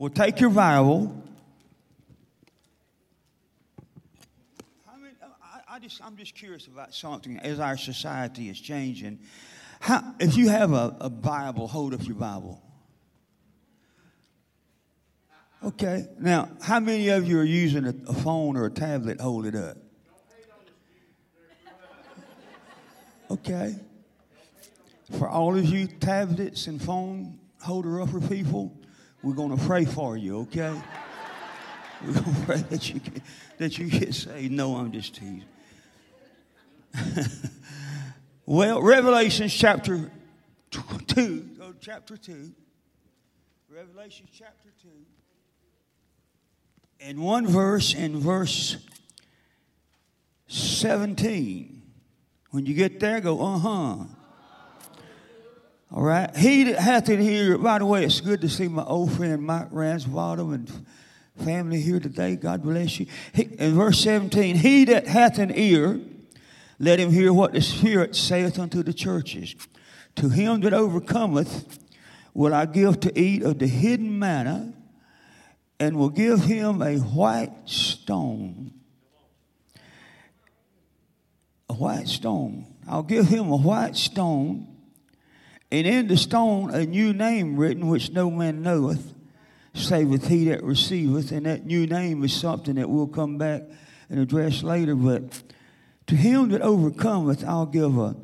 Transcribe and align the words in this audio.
Well, 0.00 0.08
take 0.08 0.40
your 0.40 0.48
Bible. 0.48 1.14
I 4.88 4.96
mean, 4.96 5.12
oh, 5.22 5.26
I, 5.44 5.76
I 5.76 5.78
just, 5.78 6.02
I'm 6.02 6.16
just 6.16 6.34
curious 6.34 6.66
about 6.68 6.94
something 6.94 7.36
as 7.40 7.60
our 7.60 7.76
society 7.76 8.48
is 8.48 8.58
changing. 8.58 9.18
How, 9.78 10.14
if 10.18 10.38
you 10.38 10.48
have 10.48 10.72
a, 10.72 10.96
a 11.00 11.10
Bible, 11.10 11.68
hold 11.68 11.92
up 11.92 12.02
your 12.06 12.14
Bible. 12.14 12.62
Okay. 15.62 16.08
Now, 16.18 16.48
how 16.62 16.80
many 16.80 17.10
of 17.10 17.28
you 17.28 17.38
are 17.38 17.44
using 17.44 17.84
a, 17.84 17.94
a 18.08 18.14
phone 18.14 18.56
or 18.56 18.64
a 18.64 18.70
tablet? 18.70 19.20
Hold 19.20 19.44
it 19.44 19.54
up. 19.54 19.76
Okay. 23.30 23.76
For 25.18 25.28
all 25.28 25.58
of 25.58 25.66
you 25.66 25.88
tablets 25.88 26.68
and 26.68 26.80
phone 26.80 27.38
holder 27.60 28.00
upper 28.00 28.22
people, 28.22 28.79
we're 29.22 29.34
going 29.34 29.56
to 29.56 29.64
pray 29.64 29.84
for 29.84 30.16
you, 30.16 30.40
okay? 30.40 30.80
We're 32.06 32.14
going 32.14 32.34
to 32.34 32.40
pray 32.46 32.56
that 32.56 32.94
you, 32.94 33.00
get, 33.00 33.22
that 33.58 33.78
you 33.78 33.90
get 33.90 34.14
saved. 34.14 34.50
No, 34.50 34.76
I'm 34.76 34.90
just 34.90 35.14
teasing. 35.16 35.44
well, 38.46 38.80
Revelation 38.80 39.48
chapter 39.48 40.10
2, 40.70 40.80
go 41.58 41.72
to 41.72 41.74
chapter 41.78 42.16
2. 42.16 42.52
Revelation 43.68 44.26
chapter 44.32 44.70
2. 44.82 44.88
And 47.00 47.18
one 47.18 47.46
verse 47.46 47.94
in 47.94 48.18
verse 48.18 48.76
17. 50.48 51.82
When 52.50 52.66
you 52.66 52.74
get 52.74 52.98
there, 53.00 53.20
go, 53.20 53.40
uh 53.40 53.58
huh. 53.58 53.96
All 55.92 56.04
right. 56.04 56.34
He 56.36 56.64
that 56.64 56.78
hath 56.78 57.08
it 57.08 57.18
here, 57.18 57.58
by 57.58 57.80
the 57.80 57.86
way, 57.86 58.04
it's 58.04 58.20
good 58.20 58.40
to 58.42 58.48
see 58.48 58.68
my 58.68 58.84
old 58.84 59.12
friend 59.12 59.42
Mike 59.42 59.68
Ransbottom 59.72 60.52
and 60.52 60.86
family 61.44 61.80
here 61.80 61.98
today. 61.98 62.36
God 62.36 62.62
bless 62.62 63.00
you. 63.00 63.06
He, 63.34 63.42
in 63.58 63.74
verse 63.74 63.98
17, 64.00 64.54
he 64.56 64.84
that 64.84 65.08
hath 65.08 65.38
an 65.38 65.50
ear, 65.52 66.00
let 66.78 67.00
him 67.00 67.10
hear 67.10 67.32
what 67.32 67.54
the 67.54 67.60
Spirit 67.60 68.14
saith 68.14 68.58
unto 68.58 68.84
the 68.84 68.92
churches. 68.92 69.56
To 70.16 70.28
him 70.28 70.60
that 70.60 70.72
overcometh 70.72 71.78
will 72.34 72.54
I 72.54 72.66
give 72.66 73.00
to 73.00 73.18
eat 73.18 73.42
of 73.42 73.58
the 73.58 73.66
hidden 73.66 74.16
manna, 74.16 74.72
and 75.80 75.96
will 75.96 76.10
give 76.10 76.44
him 76.44 76.82
a 76.82 76.98
white 76.98 77.52
stone. 77.64 78.72
A 81.68 81.74
white 81.74 82.06
stone. 82.06 82.66
I'll 82.86 83.02
give 83.02 83.26
him 83.26 83.50
a 83.50 83.56
white 83.56 83.96
stone 83.96 84.69
and 85.70 85.86
in 85.86 86.08
the 86.08 86.16
stone 86.16 86.70
a 86.70 86.84
new 86.84 87.12
name 87.12 87.56
written, 87.56 87.88
which 87.88 88.10
no 88.10 88.30
man 88.30 88.62
knoweth, 88.62 89.14
saveth 89.74 90.26
he 90.26 90.46
that 90.46 90.62
receiveth. 90.64 91.30
And 91.32 91.46
that 91.46 91.64
new 91.64 91.86
name 91.86 92.24
is 92.24 92.32
something 92.32 92.74
that 92.74 92.88
we'll 92.88 93.06
come 93.06 93.38
back 93.38 93.62
and 94.08 94.18
address 94.18 94.62
later. 94.62 94.94
But 94.94 95.42
to 96.08 96.16
him 96.16 96.48
that 96.50 96.60
overcometh, 96.60 97.44
I'll 97.44 97.66
give 97.66 97.96
a 97.96 98.16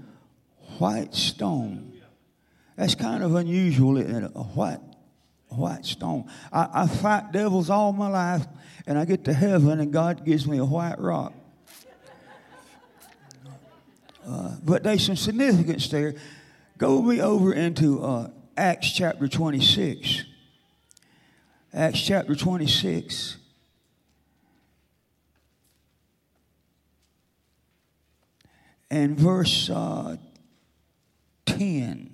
white 0.78 1.14
stone. 1.14 1.92
That's 2.76 2.94
kind 2.94 3.22
of 3.22 3.34
unusual, 3.34 3.96
isn't 3.96 4.24
it? 4.24 4.32
A 4.34 4.42
white, 4.42 4.80
a 5.50 5.54
white 5.54 5.86
stone. 5.86 6.28
I, 6.52 6.68
I 6.72 6.86
fight 6.86 7.32
devils 7.32 7.70
all 7.70 7.92
my 7.92 8.08
life, 8.08 8.46
and 8.86 8.98
I 8.98 9.04
get 9.04 9.24
to 9.24 9.32
heaven, 9.32 9.80
and 9.80 9.92
God 9.92 10.24
gives 10.24 10.46
me 10.46 10.58
a 10.58 10.64
white 10.64 10.98
rock. 10.98 11.32
Uh, 14.26 14.56
but 14.64 14.82
there's 14.82 15.06
some 15.06 15.16
significance 15.16 15.88
there. 15.88 16.16
Go 16.78 17.00
me 17.00 17.22
over 17.22 17.54
into 17.54 18.02
uh, 18.02 18.30
Acts 18.56 18.92
chapter 18.92 19.28
26. 19.28 20.24
Acts 21.72 22.00
chapter 22.00 22.34
26. 22.34 23.38
And 28.90 29.18
verse 29.18 29.70
uh, 29.70 30.16
10. 31.46 32.12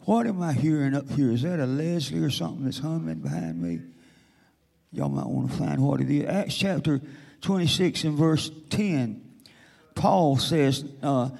What 0.00 0.28
am 0.28 0.40
I 0.40 0.52
hearing 0.52 0.94
up 0.94 1.10
here? 1.10 1.32
Is 1.32 1.42
that 1.42 1.58
a 1.58 1.66
Leslie 1.66 2.20
or 2.20 2.30
something 2.30 2.64
that's 2.64 2.78
humming 2.78 3.16
behind 3.16 3.60
me? 3.60 3.80
Y'all 4.92 5.08
might 5.08 5.26
want 5.26 5.50
to 5.50 5.56
find 5.56 5.80
what 5.80 6.00
it 6.00 6.08
is. 6.08 6.28
Acts 6.28 6.54
chapter 6.54 7.00
26 7.40 8.04
and 8.04 8.16
verse 8.16 8.52
10. 8.70 9.25
Paul 9.96 10.36
says, 10.36 10.84
uh, 11.02 11.30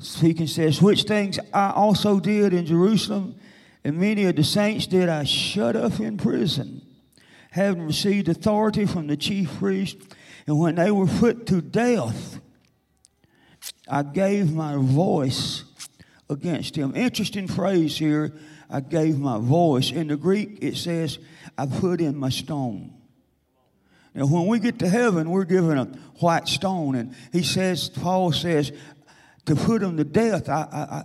speaking 0.00 0.48
says, 0.48 0.82
which 0.82 1.04
things 1.04 1.38
I 1.54 1.70
also 1.70 2.18
did 2.18 2.52
in 2.52 2.66
Jerusalem, 2.66 3.36
and 3.84 3.98
many 3.98 4.24
of 4.24 4.34
the 4.34 4.42
saints 4.42 4.88
did 4.88 5.08
I 5.08 5.22
shut 5.22 5.76
up 5.76 6.00
in 6.00 6.16
prison, 6.16 6.82
having 7.52 7.82
received 7.86 8.28
authority 8.28 8.86
from 8.86 9.06
the 9.06 9.16
chief 9.16 9.54
priest. 9.58 9.98
And 10.48 10.58
when 10.58 10.74
they 10.74 10.90
were 10.90 11.06
put 11.06 11.46
to 11.46 11.60
death, 11.60 12.40
I 13.88 14.02
gave 14.02 14.52
my 14.52 14.76
voice 14.76 15.64
against 16.28 16.74
him. 16.74 16.96
Interesting 16.96 17.46
phrase 17.46 17.96
here. 17.96 18.32
I 18.68 18.80
gave 18.80 19.18
my 19.18 19.38
voice. 19.38 19.92
In 19.92 20.08
the 20.08 20.16
Greek, 20.16 20.58
it 20.62 20.76
says, 20.76 21.18
I 21.56 21.66
put 21.66 22.00
in 22.00 22.16
my 22.16 22.30
stone. 22.30 22.95
Now, 24.16 24.24
when 24.24 24.46
we 24.46 24.58
get 24.60 24.78
to 24.78 24.88
heaven, 24.88 25.30
we're 25.30 25.44
given 25.44 25.76
a 25.76 25.84
white 26.20 26.48
stone. 26.48 26.94
And 26.94 27.14
he 27.32 27.42
says, 27.42 27.90
Paul 27.90 28.32
says, 28.32 28.72
to 29.44 29.54
put 29.54 29.82
him 29.82 29.98
to 29.98 30.04
death, 30.04 30.48
I, 30.48 31.04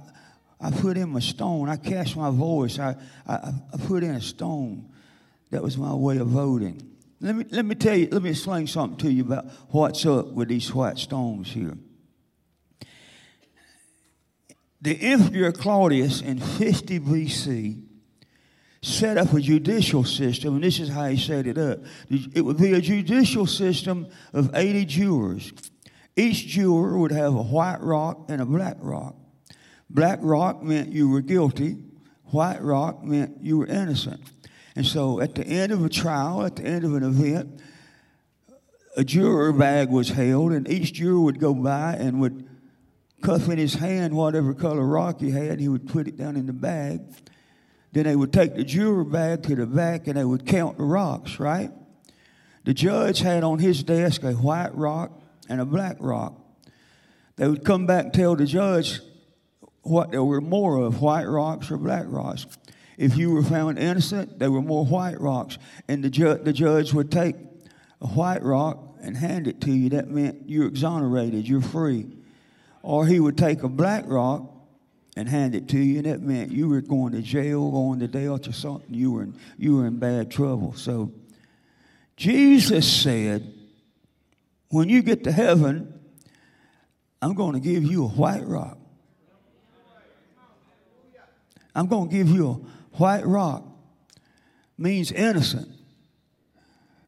I, 0.62 0.68
I 0.68 0.72
put 0.72 0.96
in 0.96 1.14
a 1.14 1.20
stone. 1.20 1.68
I 1.68 1.76
cast 1.76 2.16
my 2.16 2.32
voice. 2.32 2.80
I, 2.80 2.96
I, 3.28 3.54
I 3.74 3.78
put 3.86 4.04
in 4.04 4.12
a 4.12 4.22
stone. 4.22 4.90
That 5.50 5.62
was 5.62 5.78
my 5.78 5.94
way 5.94 6.20
of 6.20 6.28
voting. 6.28 6.90
Let 7.20 7.36
me, 7.36 7.46
let 7.52 7.66
me 7.66 7.76
tell 7.76 7.98
you, 7.98 8.08
let 8.10 8.24
me 8.24 8.30
explain 8.30 8.66
something 8.66 8.98
to 9.00 9.12
you 9.12 9.24
about 9.24 9.46
what's 9.72 10.06
up 10.06 10.28
with 10.28 10.48
these 10.48 10.74
white 10.74 10.98
stones 10.98 11.52
here. 11.52 11.78
The 14.82 14.98
Emperor 15.02 15.52
Claudius 15.52 16.22
in 16.22 16.40
50 16.40 17.02
BC 17.02 17.84
set 18.84 19.18
up 19.18 19.32
a 19.34 19.40
judicial 19.40 20.04
system, 20.04 20.56
and 20.56 20.64
this 20.64 20.80
is 20.80 20.90
how 20.90 21.06
he 21.08 21.18
set 21.18 21.46
it 21.46 21.58
up. 21.58 21.80
It 22.10 22.44
would 22.44 22.58
be 22.58 22.74
a 22.74 22.82
judicial 22.82 23.46
system 23.46 24.08
of 24.34 24.50
80 24.56 24.86
jurors. 24.86 25.54
Each 26.16 26.48
juror 26.48 26.98
would 26.98 27.12
have 27.12 27.36
a 27.36 27.44
white 27.44 27.82
rock 27.82 28.26
and 28.28 28.42
a 28.42 28.46
black 28.46 28.78
rock. 28.80 29.16
Black 29.90 30.20
rock 30.22 30.64
meant 30.64 30.92
you 30.92 31.10
were 31.10 31.22
guilty, 31.22 31.78
white 32.26 32.62
rock 32.62 33.04
meant 33.04 33.38
you 33.42 33.60
were 33.60 33.68
innocent. 33.68 34.22
And 34.76 34.86
so 34.86 35.20
at 35.20 35.36
the 35.36 35.46
end 35.46 35.72
of 35.72 35.86
a 35.86 35.90
trial, 35.90 36.44
at 36.46 36.56
the 36.56 36.64
end 36.64 36.84
of 36.84 36.96
an 36.96 37.04
event, 37.04 37.62
a 38.98 39.04
juror 39.04 39.54
bag 39.54 39.90
was 39.90 40.10
held, 40.10 40.54
and 40.54 40.70
each 40.70 40.94
juror 40.94 41.20
would 41.20 41.40
go 41.40 41.54
by 41.54 41.96
and 42.00 42.20
would 42.20 42.48
cuff 43.22 43.48
in 43.48 43.58
his 43.58 43.76
hand 43.76 44.16
whatever 44.16 44.54
color 44.54 44.86
rock 44.86 45.20
he 45.20 45.32
had. 45.32 45.60
He 45.60 45.68
would 45.68 45.88
put 45.88 46.08
it 46.08 46.18
down 46.18 46.36
in 46.36 46.48
the 46.48 46.54
bag. 46.54 47.02
Then 47.92 48.06
they 48.06 48.16
would 48.16 48.32
take 48.32 48.56
the 48.56 48.64
juror 48.64 49.04
bag 49.04 49.44
to 49.44 49.56
the 49.56 49.66
back 49.66 50.08
and 50.08 50.18
they 50.18 50.24
would 50.24 50.46
count 50.46 50.78
the 50.78 50.84
rocks, 50.84 51.40
right? 51.40 51.72
The 52.64 52.74
judge 52.74 53.20
had 53.20 53.44
on 53.44 53.60
his 53.60 53.84
desk 53.84 54.24
a 54.24 54.34
white 54.34 54.74
rock 54.76 55.20
and 55.50 55.60
a 55.60 55.66
black 55.66 55.98
rock. 56.00 56.40
They 57.36 57.48
would 57.48 57.66
come 57.66 57.86
back 57.88 58.06
and 58.06 58.14
tell 58.14 58.36
the 58.36 58.46
judge 58.46 59.02
what 59.82 60.12
there 60.12 60.24
were 60.24 60.42
more 60.42 60.78
of, 60.78 61.02
white 61.02 61.26
rocks 61.26 61.72
or 61.72 61.78
black 61.78 62.06
rocks. 62.08 62.46
If 62.98 63.18
you 63.18 63.32
were 63.32 63.44
found 63.44 63.80
innocent, 63.80 64.38
there 64.38 64.52
were 64.52 64.62
more 64.62 64.86
white 64.86 65.20
rocks. 65.20 65.58
And 65.88 66.04
the, 66.04 66.10
ju- 66.10 66.36
the 66.38 66.54
judge 66.54 66.94
would 66.94 67.12
take 67.12 67.36
a 68.00 68.08
white 68.08 68.44
rock 68.44 68.96
and 69.02 69.18
hand 69.18 69.48
it 69.48 69.60
to 69.62 69.72
you. 69.72 69.90
That 69.90 70.08
meant 70.08 70.44
you're 70.48 70.68
exonerated, 70.68 71.48
you're 71.48 71.62
free. 71.62 72.06
Or 72.84 73.08
he 73.08 73.20
would 73.20 73.38
take 73.38 73.64
a 73.64 73.70
black 73.70 74.04
rock 74.08 74.51
and 75.16 75.28
hand 75.28 75.56
it 75.56 75.68
to 75.70 75.78
you, 75.78 75.98
and 75.98 76.06
that 76.06 76.22
meant 76.22 76.52
you 76.52 76.70
were 76.70 76.82
going 76.82 77.14
to 77.14 77.22
jail, 77.22 77.70
going 77.70 78.00
to 78.00 78.08
death 78.08 78.48
or 78.48 78.54
something. 78.54 78.94
You 78.94 79.12
were 79.12 79.24
in, 79.24 79.36
you 79.58 79.78
were 79.78 79.86
in 79.86 79.98
bad 79.98 80.32
trouble. 80.32 80.74
So 80.74 81.12
Jesus 82.16 82.92
said, 82.92 83.54
when 84.70 84.88
you 84.88 85.02
get 85.02 85.26
to 85.26 85.32
heaven, 85.32 86.00
I'm 87.22 87.34
going 87.34 87.54
to 87.54 87.60
give 87.60 87.84
you 87.84 88.06
a 88.06 88.08
white 88.08 88.46
rock. 88.46 88.78
I'm 91.76 91.88
going 91.88 92.10
to 92.10 92.16
give 92.16 92.30
you 92.30 92.50
a 92.50 92.98
white 92.98 93.26
rock. 93.26 93.66
Means 94.78 95.12
innocent. 95.12 95.70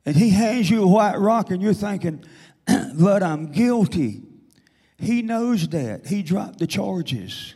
And 0.06 0.16
he 0.16 0.30
hands 0.30 0.70
you 0.70 0.84
a 0.84 0.88
white 0.88 1.18
rock, 1.18 1.50
and 1.50 1.62
you're 1.62 1.74
thinking, 1.74 2.24
but 2.96 3.24
I'm 3.24 3.52
guilty. 3.52 4.22
He 4.98 5.22
knows 5.22 5.68
that. 5.70 6.06
He 6.06 6.22
dropped 6.22 6.60
the 6.60 6.68
charges. 6.68 7.56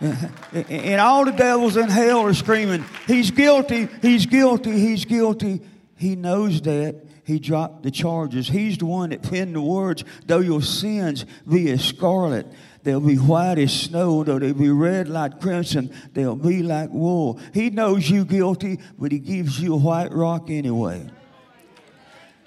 And 0.00 1.00
all 1.00 1.24
the 1.24 1.32
devils 1.32 1.76
in 1.76 1.88
hell 1.88 2.20
are 2.20 2.34
screaming, 2.34 2.84
He's 3.06 3.30
guilty, 3.30 3.88
He's 4.02 4.26
guilty, 4.26 4.72
He's 4.72 5.04
guilty. 5.04 5.60
He 5.96 6.16
knows 6.16 6.60
that. 6.62 7.02
He 7.24 7.40
dropped 7.40 7.82
the 7.82 7.90
charges. 7.90 8.46
He's 8.46 8.78
the 8.78 8.86
one 8.86 9.10
that 9.10 9.22
penned 9.22 9.56
the 9.56 9.60
words, 9.60 10.04
though 10.26 10.38
your 10.38 10.62
sins 10.62 11.24
be 11.48 11.70
as 11.72 11.84
scarlet, 11.84 12.46
They'll 12.86 13.00
be 13.00 13.16
white 13.16 13.58
as 13.58 13.72
snow, 13.72 14.22
though 14.22 14.38
they 14.38 14.52
be 14.52 14.70
red 14.70 15.08
like 15.08 15.40
crimson. 15.40 15.92
They'll 16.12 16.36
be 16.36 16.62
like 16.62 16.90
wool. 16.90 17.40
He 17.52 17.68
knows 17.68 18.08
you 18.08 18.24
guilty, 18.24 18.78
but 18.96 19.10
he 19.10 19.18
gives 19.18 19.58
you 19.58 19.74
a 19.74 19.76
white 19.76 20.12
rock 20.12 20.50
anyway. 20.50 21.10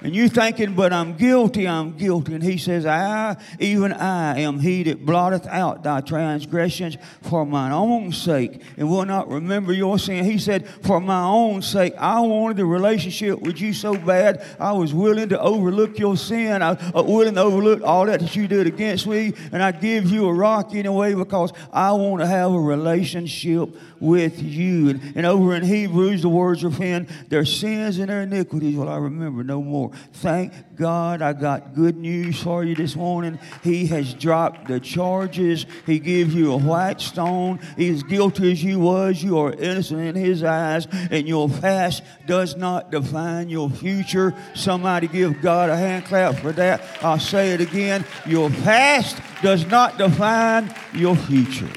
And 0.01 0.15
you 0.15 0.29
thinking, 0.29 0.75
but 0.75 0.93
I'm 0.93 1.17
guilty, 1.17 1.67
I'm 1.67 1.97
guilty. 1.97 2.33
And 2.35 2.43
he 2.43 2.57
says, 2.57 2.85
I, 2.85 3.35
even 3.59 3.91
I, 3.91 4.39
am 4.39 4.59
he 4.59 4.83
that 4.83 5.05
blotteth 5.05 5.45
out 5.47 5.83
thy 5.83 5.99
transgressions 5.99 6.97
for 7.23 7.45
mine 7.45 7.73
own 7.73 8.13
sake, 8.13 8.61
and 8.77 8.89
will 8.89 9.05
not 9.05 9.27
remember 9.29 9.73
your 9.73 9.99
sin. 9.99 10.23
He 10.23 10.37
said, 10.37 10.69
for 10.69 11.01
my 11.01 11.23
own 11.23 11.61
sake, 11.61 11.95
I 11.97 12.21
wanted 12.21 12.59
a 12.59 12.65
relationship 12.65 13.41
with 13.41 13.59
you 13.59 13.73
so 13.73 13.97
bad, 13.97 14.45
I 14.59 14.71
was 14.71 14.93
willing 14.93 15.29
to 15.29 15.39
overlook 15.39 15.99
your 15.99 16.15
sin. 16.15 16.61
I 16.61 16.73
was 16.73 17.05
willing 17.05 17.35
to 17.35 17.41
overlook 17.41 17.81
all 17.83 18.05
that 18.05 18.19
that 18.19 18.35
you 18.35 18.47
did 18.47 18.67
against 18.67 19.07
me, 19.07 19.33
and 19.51 19.61
I 19.61 19.71
give 19.71 20.09
you 20.09 20.27
a 20.27 20.33
rock 20.33 20.73
anyway 20.73 21.13
because 21.13 21.51
I 21.71 21.91
want 21.91 22.21
to 22.21 22.27
have 22.27 22.51
a 22.51 22.59
relationship 22.59 23.69
with 23.99 24.41
you. 24.41 24.89
And, 24.89 25.13
and 25.15 25.25
over 25.25 25.55
in 25.55 25.63
Hebrews, 25.63 26.21
the 26.21 26.29
words 26.29 26.63
are 26.63 26.71
saying, 26.71 27.07
their 27.27 27.45
sins 27.45 27.99
and 27.99 28.09
their 28.09 28.21
iniquities 28.21 28.75
will 28.75 28.89
I 28.89 28.97
remember 28.97 29.43
no 29.43 29.61
more. 29.61 29.88
Thank 30.13 30.53
God 30.75 31.21
I 31.21 31.33
got 31.33 31.73
good 31.73 31.97
news 31.97 32.41
for 32.41 32.63
you 32.63 32.75
this 32.75 32.95
morning. 32.95 33.39
He 33.63 33.87
has 33.87 34.13
dropped 34.13 34.67
the 34.67 34.79
charges. 34.79 35.65
He 35.85 35.99
gives 35.99 36.33
you 36.33 36.53
a 36.53 36.57
white 36.57 37.01
stone. 37.01 37.59
He's 37.77 38.03
guilty 38.03 38.51
as 38.51 38.63
you 38.63 38.79
was. 38.79 39.21
You 39.21 39.39
are 39.39 39.51
innocent 39.51 40.01
in 40.01 40.15
his 40.15 40.43
eyes, 40.43 40.87
and 41.11 41.27
your 41.27 41.49
past 41.49 42.03
does 42.25 42.55
not 42.55 42.91
define 42.91 43.49
your 43.49 43.69
future. 43.69 44.33
Somebody 44.55 45.07
give 45.07 45.41
God 45.41 45.69
a 45.69 45.77
hand 45.77 46.05
clap 46.05 46.35
for 46.35 46.51
that. 46.53 46.81
I'll 47.01 47.19
say 47.19 47.53
it 47.53 47.61
again. 47.61 48.05
Your 48.25 48.49
past 48.49 49.21
does 49.41 49.65
not 49.67 49.97
define 49.97 50.73
your 50.93 51.15
future. 51.15 51.69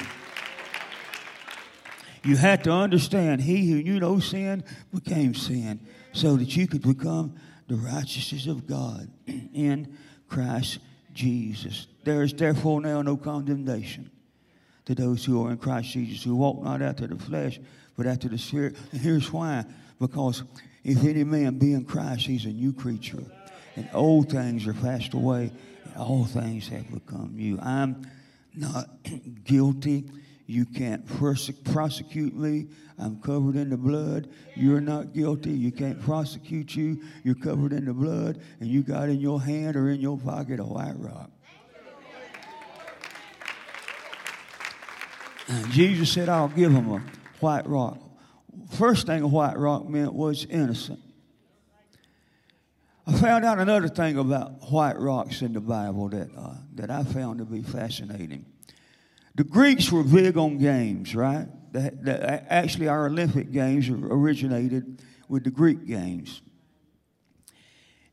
You 2.25 2.37
had 2.37 2.63
to 2.65 2.71
understand 2.71 3.43
he 3.43 3.71
who 3.71 3.83
knew 3.83 3.99
no 3.99 4.21
sin 4.21 4.63
became 4.95 5.35
sin 5.35 5.81
so 6.13 6.37
that 6.37 6.57
you 6.57 6.69
could 6.69 6.83
become 6.83 7.35
the 7.73 7.79
righteousness 7.79 8.47
of 8.49 8.67
God 8.67 9.11
in 9.27 9.97
Christ 10.29 10.79
Jesus. 11.15 11.87
There 12.05 12.23
is 12.23 12.35
therefore 12.35 12.83
now 12.83 13.01
no 13.01 13.17
condemnation 13.17 14.11
to 14.85 14.95
those 14.95 15.25
who 15.25 15.47
are 15.47 15.53
in 15.53 15.57
Christ 15.57 15.93
Jesus, 15.93 16.23
who 16.23 16.37
walk 16.37 16.63
not 16.63 16.83
after 16.83 17.07
the 17.07 17.17
flesh, 17.17 17.59
but 17.97 18.07
after 18.07 18.29
the 18.29 18.37
Spirit. 18.37 18.77
And 18.93 19.01
here's 19.01 19.33
why 19.33 19.65
because 19.99 20.43
if 20.85 21.03
any 21.03 21.25
man 21.25 21.59
be 21.59 21.73
in 21.73 21.87
Christ, 21.87 22.27
he's 22.27 22.45
a 22.45 22.51
new 22.51 22.75
creature. 22.75 23.25
And 23.77 23.89
old 23.95 24.31
things 24.31 24.67
are 24.67 24.75
passed 24.75 25.15
away, 25.15 25.51
and 25.85 25.97
all 25.97 26.27
things 26.27 26.69
have 26.69 26.93
become 26.93 27.35
new. 27.35 27.59
I'm 27.59 28.07
not 28.55 28.91
guilty 29.45 30.05
you 30.47 30.67
can't 30.67 31.07
prosecute 31.65 32.35
me. 32.35 32.69
I'm 32.99 33.21
covered 33.21 33.57
in 33.57 33.71
the 33.71 33.77
blood. 33.77 34.29
You're 34.55 34.81
not 34.81 35.13
guilty. 35.13 35.51
You 35.51 35.73
can't 35.73 36.01
prosecute 36.01 36.75
you. 36.75 37.03
You're 37.25 37.35
covered 37.35 37.73
in 37.73 37.85
the 37.85 37.95
blood. 37.95 38.41
And 38.61 38.69
you 38.69 38.83
got 38.83 39.09
in 39.09 39.21
your 39.21 39.41
hand 39.41 39.77
or 39.77 39.91
in 39.91 40.01
your 40.01 40.19
pocket 40.19 40.61
a 40.61 40.65
white 40.65 40.95
rock. 40.97 41.31
Jesus 45.71 46.13
said, 46.13 46.29
I'll 46.29 46.49
give 46.49 46.73
him 46.73 46.91
a 46.91 47.03
white 47.41 47.67
rock. 47.67 47.99
First 48.73 49.07
thing 49.07 49.23
a 49.23 49.29
white 49.29 49.59
rock 49.59 49.89
meant 49.89 50.15
was 50.15 50.45
innocent. 50.45 51.01
I 53.07 53.15
found 53.15 53.45
out 53.45 53.59
another 53.59 53.89
thing 53.89 54.17
about 54.17 54.71
white 54.71 54.99
rocks 54.99 55.43
in 55.43 55.53
the 55.53 55.61
Bible 55.61 56.09
that, 56.11 56.31
uh, 56.37 56.55
that 56.75 56.91
I 56.91 57.03
found 57.03 57.39
to 57.39 57.45
be 57.45 57.63
fascinating. 57.63 58.47
The 59.35 59.45
Greeks 59.45 59.91
were 59.91 60.05
big 60.05 60.37
on 60.37 60.59
games, 60.59 61.15
right? 61.15 61.49
The, 61.73 61.93
the, 62.03 62.53
actually, 62.53 62.89
our 62.89 63.07
Olympic 63.07 63.51
Games 63.51 63.89
originated 63.89 65.03
with 65.29 65.45
the 65.45 65.51
Greek 65.51 65.87
games. 65.87 66.43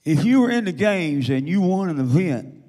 If 0.06 0.24
you 0.24 0.42
were 0.42 0.50
in 0.50 0.64
the 0.64 0.72
games 0.72 1.30
and 1.30 1.48
you 1.48 1.62
won 1.62 1.90
an 1.90 2.00
event, 2.00 2.64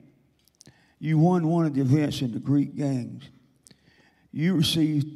you 0.98 1.18
won 1.18 1.46
one 1.46 1.64
of 1.64 1.74
the 1.74 1.80
events 1.80 2.22
in 2.22 2.32
the 2.32 2.40
Greek 2.40 2.74
games, 2.74 3.28
you 4.32 4.56
received 4.56 5.06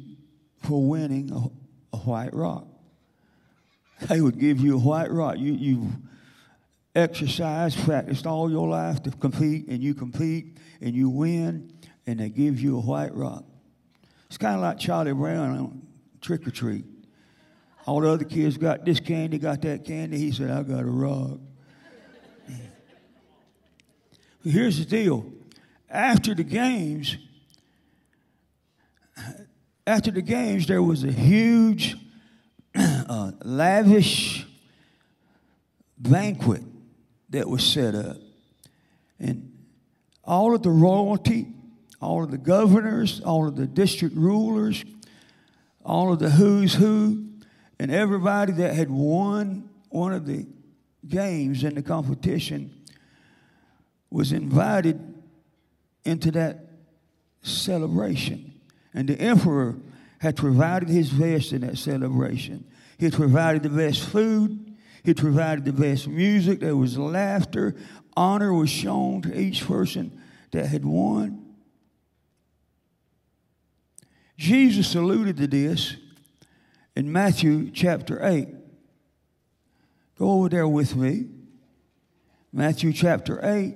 for 0.63 0.81
winning 0.83 1.31
a, 1.31 1.95
a 1.95 1.99
white 1.99 2.33
rock. 2.33 2.67
They 4.07 4.21
would 4.21 4.39
give 4.39 4.61
you 4.61 4.75
a 4.75 4.79
white 4.79 5.11
rock. 5.11 5.37
You, 5.37 5.53
you 5.53 5.91
exercised, 6.95 7.77
practiced 7.83 8.25
all 8.25 8.49
your 8.49 8.67
life 8.67 9.03
to 9.03 9.11
compete, 9.11 9.67
and 9.67 9.83
you 9.83 9.93
compete 9.93 10.57
and 10.81 10.95
you 10.95 11.09
win 11.09 11.73
and 12.07 12.19
they 12.19 12.29
give 12.29 12.59
you 12.59 12.77
a 12.77 12.81
white 12.81 13.13
rock. 13.13 13.43
It's 14.27 14.37
kind 14.37 14.55
of 14.55 14.61
like 14.61 14.79
Charlie 14.79 15.13
Brown 15.13 15.57
on 15.57 15.81
Trick 16.21 16.47
or 16.47 16.51
Treat. 16.51 16.85
All 17.85 18.01
the 18.01 18.09
other 18.09 18.25
kids 18.25 18.57
got 18.57 18.83
this 18.83 18.99
candy, 18.99 19.37
got 19.37 19.61
that 19.61 19.85
candy. 19.85 20.17
He 20.17 20.31
said, 20.31 20.49
I 20.49 20.63
got 20.63 20.81
a 20.81 20.85
rock. 20.85 21.39
Here's 24.43 24.79
the 24.79 24.85
deal. 24.85 25.31
After 25.89 26.33
the 26.33 26.43
games, 26.43 27.17
after 29.87 30.11
the 30.11 30.21
games, 30.21 30.65
there 30.65 30.81
was 30.81 31.03
a 31.03 31.11
huge, 31.11 31.95
uh, 32.75 33.31
lavish 33.43 34.45
banquet 35.97 36.63
that 37.29 37.47
was 37.47 37.63
set 37.63 37.93
up. 37.93 38.17
And 39.19 39.51
all 40.23 40.55
of 40.55 40.63
the 40.63 40.71
royalty 40.71 41.47
all 42.01 42.23
of 42.23 42.31
the 42.31 42.37
governors, 42.37 43.21
all 43.21 43.47
of 43.47 43.55
the 43.55 43.67
district 43.67 44.15
rulers, 44.15 44.83
all 45.83 46.11
of 46.11 46.19
the 46.19 46.29
who's 46.29 46.73
who, 46.73 47.25
and 47.79 47.91
everybody 47.91 48.53
that 48.53 48.73
had 48.73 48.89
won 48.89 49.69
one 49.89 50.13
of 50.13 50.25
the 50.25 50.45
games 51.07 51.63
in 51.63 51.75
the 51.75 51.81
competition 51.81 52.73
was 54.09 54.31
invited 54.31 54.99
into 56.03 56.31
that 56.31 56.65
celebration. 57.41 58.53
And 58.93 59.09
the 59.09 59.19
emperor 59.19 59.77
had 60.19 60.35
provided 60.35 60.89
his 60.89 61.09
best 61.11 61.51
in 61.51 61.61
that 61.61 61.77
celebration. 61.77 62.65
He 62.97 63.11
provided 63.11 63.63
the 63.63 63.69
best 63.69 64.03
food, 64.03 64.75
he 65.03 65.13
provided 65.13 65.65
the 65.65 65.73
best 65.73 66.07
music, 66.07 66.61
there 66.61 66.75
was 66.75 66.97
laughter, 66.97 67.75
honor 68.17 68.53
was 68.53 68.69
shown 68.69 69.21
to 69.23 69.39
each 69.39 69.65
person 69.67 70.19
that 70.51 70.67
had 70.67 70.85
won. 70.85 71.44
Jesus 74.37 74.95
alluded 74.95 75.37
to 75.37 75.47
this 75.47 75.95
in 76.95 77.11
Matthew 77.11 77.71
chapter 77.71 78.25
8. 78.25 78.49
Go 80.17 80.31
over 80.31 80.49
there 80.49 80.67
with 80.67 80.95
me. 80.95 81.27
Matthew 82.51 82.93
chapter 82.93 83.39
8. 83.43 83.75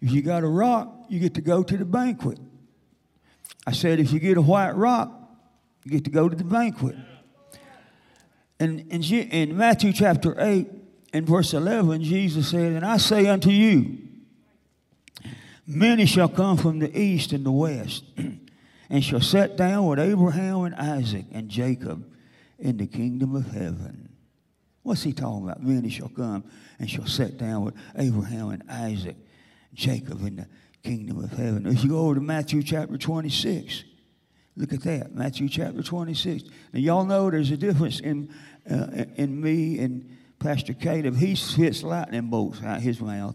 If 0.00 0.12
you 0.12 0.22
got 0.22 0.42
a 0.42 0.48
rock, 0.48 1.06
you 1.08 1.18
get 1.18 1.34
to 1.34 1.40
go 1.40 1.62
to 1.62 1.76
the 1.76 1.84
banquet. 1.84 2.38
I 3.66 3.72
said, 3.72 3.98
if 3.98 4.12
you 4.12 4.20
get 4.20 4.36
a 4.36 4.42
white 4.42 4.76
rock, 4.76 5.10
you 5.84 5.90
get 5.90 6.04
to 6.04 6.10
go 6.10 6.28
to 6.28 6.36
the 6.36 6.44
banquet. 6.44 6.96
And 8.60 8.80
in, 8.90 9.02
in 9.02 9.56
Matthew 9.56 9.92
chapter 9.92 10.34
8 10.38 10.68
and 11.12 11.26
verse 11.26 11.52
11, 11.52 12.02
Jesus 12.02 12.50
said, 12.50 12.72
And 12.72 12.84
I 12.84 12.96
say 12.98 13.26
unto 13.26 13.50
you, 13.50 13.98
many 15.66 16.06
shall 16.06 16.28
come 16.28 16.56
from 16.56 16.78
the 16.78 16.98
east 16.98 17.32
and 17.32 17.44
the 17.44 17.52
west. 17.52 18.04
and 18.90 19.02
shall 19.02 19.20
sit 19.20 19.56
down 19.56 19.86
with 19.86 19.98
Abraham 19.98 20.62
and 20.62 20.74
Isaac 20.74 21.26
and 21.32 21.48
Jacob 21.48 22.12
in 22.58 22.76
the 22.76 22.86
kingdom 22.86 23.34
of 23.34 23.46
heaven. 23.50 24.10
What's 24.82 25.02
he 25.02 25.12
talking 25.12 25.44
about? 25.44 25.62
Many 25.62 25.90
shall 25.90 26.08
come 26.08 26.44
and 26.78 26.88
shall 26.88 27.06
sit 27.06 27.38
down 27.38 27.64
with 27.64 27.74
Abraham 27.96 28.50
and 28.50 28.62
Isaac, 28.70 29.16
Jacob 29.74 30.24
in 30.24 30.36
the 30.36 30.46
kingdom 30.82 31.22
of 31.22 31.32
heaven. 31.32 31.66
If 31.66 31.82
you 31.82 31.90
go 31.90 31.98
over 32.00 32.14
to 32.14 32.20
Matthew 32.20 32.62
chapter 32.62 32.96
26, 32.96 33.82
look 34.56 34.72
at 34.72 34.82
that. 34.82 35.14
Matthew 35.14 35.48
chapter 35.48 35.82
26. 35.82 36.44
Now, 36.72 36.78
y'all 36.78 37.04
know 37.04 37.30
there's 37.30 37.50
a 37.50 37.56
difference 37.56 37.98
in, 37.98 38.32
uh, 38.70 39.04
in 39.16 39.40
me 39.40 39.80
and 39.80 40.16
Pastor 40.38 40.74
Caleb. 40.74 41.16
He 41.16 41.34
spits 41.34 41.82
lightning 41.82 42.30
bolts 42.30 42.62
out 42.62 42.80
his 42.80 43.00
mouth. 43.00 43.34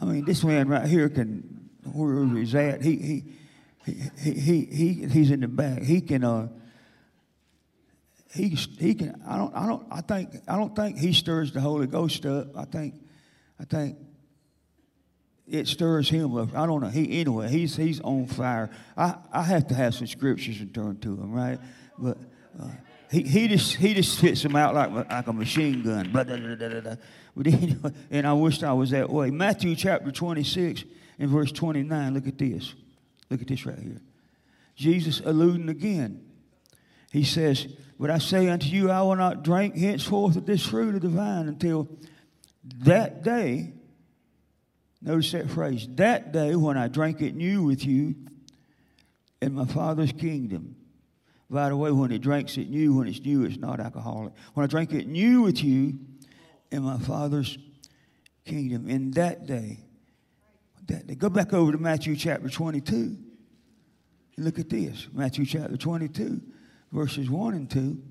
I 0.00 0.04
mean, 0.06 0.24
this 0.24 0.42
man 0.42 0.68
right 0.68 0.86
here 0.86 1.08
can, 1.10 1.68
wherever 1.84 2.36
he's 2.36 2.54
at, 2.54 2.82
he, 2.82 2.96
he, 2.96 3.24
he, 3.84 4.32
he, 4.32 4.64
he, 4.64 5.06
he's 5.08 5.30
in 5.30 5.40
the 5.40 5.48
back. 5.48 5.82
He 5.82 6.00
can, 6.00 6.24
uh, 6.24 6.48
he, 8.34 8.48
he 8.48 8.94
can, 8.94 9.22
I 9.26 9.36
don't, 9.36 9.54
I 9.54 9.66
don't, 9.66 9.86
I 9.90 10.00
think, 10.00 10.30
I 10.48 10.56
don't 10.56 10.74
think 10.74 10.98
he 10.98 11.12
stirs 11.12 11.52
the 11.52 11.60
Holy 11.60 11.86
Ghost 11.86 12.24
up. 12.26 12.56
I 12.56 12.64
think, 12.64 12.94
I 13.60 13.64
think 13.64 13.98
it 15.48 15.68
stirs 15.68 16.08
him 16.08 16.36
up. 16.36 16.54
I 16.56 16.66
don't 16.66 16.80
know. 16.80 16.88
He, 16.88 17.20
anyway, 17.20 17.48
he's, 17.48 17.76
he's 17.76 18.00
on 18.00 18.26
fire. 18.26 18.70
I, 18.96 19.16
I 19.32 19.42
have 19.42 19.66
to 19.68 19.74
have 19.74 19.94
some 19.94 20.06
scriptures 20.06 20.60
and 20.60 20.72
turn 20.74 20.98
to 21.00 21.10
him, 21.14 21.32
right? 21.32 21.58
But, 21.98 22.18
Uh, 22.58 22.68
he, 23.12 23.22
he 23.22 23.48
just 23.48 23.76
he 23.76 23.92
just 23.92 24.16
spits 24.16 24.42
them 24.42 24.56
out 24.56 24.74
like, 24.74 24.90
like 24.90 25.26
a 25.26 25.32
machine 25.34 25.82
gun. 25.82 26.10
But 26.12 26.28
and 28.10 28.26
I 28.26 28.32
wished 28.32 28.64
I 28.64 28.72
was 28.72 28.90
that 28.90 29.10
way. 29.10 29.30
Matthew 29.30 29.76
chapter 29.76 30.10
26 30.10 30.84
and 31.18 31.30
verse 31.30 31.52
29. 31.52 32.14
Look 32.14 32.26
at 32.26 32.38
this. 32.38 32.74
Look 33.32 33.40
at 33.40 33.48
this 33.48 33.64
right 33.64 33.78
here. 33.78 34.02
Jesus 34.76 35.22
alluding 35.24 35.70
again. 35.70 36.22
He 37.10 37.24
says, 37.24 37.66
But 37.98 38.10
I 38.10 38.18
say 38.18 38.50
unto 38.50 38.66
you, 38.66 38.90
I 38.90 39.00
will 39.00 39.16
not 39.16 39.42
drink 39.42 39.74
henceforth 39.74 40.36
of 40.36 40.44
this 40.44 40.66
fruit 40.66 40.94
of 40.94 41.00
the 41.00 41.08
vine 41.08 41.48
until 41.48 41.88
that 42.80 43.22
day. 43.22 43.72
Notice 45.00 45.32
that 45.32 45.48
phrase, 45.48 45.88
that 45.92 46.32
day 46.32 46.54
when 46.54 46.76
I 46.76 46.88
drink 46.88 47.22
it 47.22 47.34
new 47.34 47.62
with 47.62 47.86
you 47.86 48.16
in 49.40 49.54
my 49.54 49.64
Father's 49.64 50.12
kingdom. 50.12 50.76
By 51.48 51.70
the 51.70 51.76
way, 51.76 51.90
when 51.90 52.10
he 52.10 52.18
drinks 52.18 52.58
it 52.58 52.68
new, 52.68 52.94
when 52.94 53.08
it's 53.08 53.20
new, 53.20 53.44
it's 53.44 53.56
not 53.56 53.80
alcoholic. 53.80 54.34
When 54.52 54.64
I 54.64 54.66
drink 54.66 54.92
it 54.92 55.06
new 55.08 55.40
with 55.40 55.64
you 55.64 56.00
in 56.70 56.82
my 56.82 56.98
Father's 56.98 57.56
kingdom, 58.44 58.90
in 58.90 59.12
that 59.12 59.46
day, 59.46 59.78
that. 60.86 61.18
Go 61.18 61.28
back 61.28 61.52
over 61.52 61.72
to 61.72 61.78
Matthew 61.78 62.16
chapter 62.16 62.48
22 62.48 62.94
and 64.36 64.44
look 64.44 64.58
at 64.58 64.68
this. 64.68 65.08
Matthew 65.12 65.44
chapter 65.46 65.76
22, 65.76 66.40
verses 66.92 67.30
1 67.30 67.54
and 67.54 67.70
2. 67.70 68.02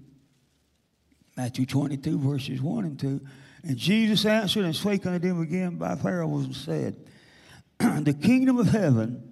Matthew 1.38 1.66
22, 1.66 2.20
verses 2.20 2.62
1 2.62 2.86
and 2.86 3.00
2. 3.00 3.22
And 3.63 3.78
Jesus 3.78 4.25
answered 4.25 4.66
and 4.66 4.75
spake 4.75 5.06
unto 5.06 5.20
them 5.20 5.42
again 5.42 5.78
by 5.78 5.96
parables 5.96 6.46
and 6.46 6.56
said, 6.56 6.96
The 7.80 8.13
kingdom 8.13 8.58
of 8.58 8.68
heaven 8.68 9.32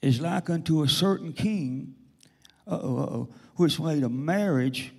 is 0.00 0.20
like 0.20 0.48
unto 0.48 0.82
a 0.82 0.88
certain 0.88 1.32
king 1.32 1.94
uh-oh, 2.66 2.96
uh-oh, 2.96 3.28
which 3.56 3.80
made 3.80 4.02
a 4.02 4.08
marriage 4.08 4.92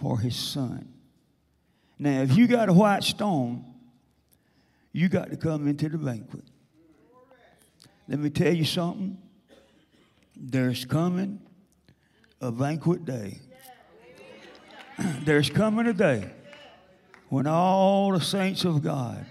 for 0.00 0.18
his 0.18 0.36
son. 0.36 0.88
Now, 1.98 2.22
if 2.22 2.36
you 2.36 2.46
got 2.46 2.68
a 2.68 2.72
white 2.72 3.04
stone, 3.04 3.64
you 4.94 5.08
got 5.08 5.28
to 5.30 5.36
come 5.36 5.66
into 5.66 5.88
the 5.88 5.98
banquet. 5.98 6.44
Let 8.08 8.20
me 8.20 8.30
tell 8.30 8.54
you 8.54 8.64
something. 8.64 9.18
There's 10.36 10.84
coming 10.84 11.40
a 12.40 12.52
banquet 12.52 13.04
day. 13.04 13.40
There's 15.24 15.50
coming 15.50 15.88
a 15.88 15.92
day 15.92 16.30
when 17.28 17.48
all 17.48 18.12
the 18.12 18.20
saints 18.20 18.64
of 18.64 18.82
God 18.82 19.26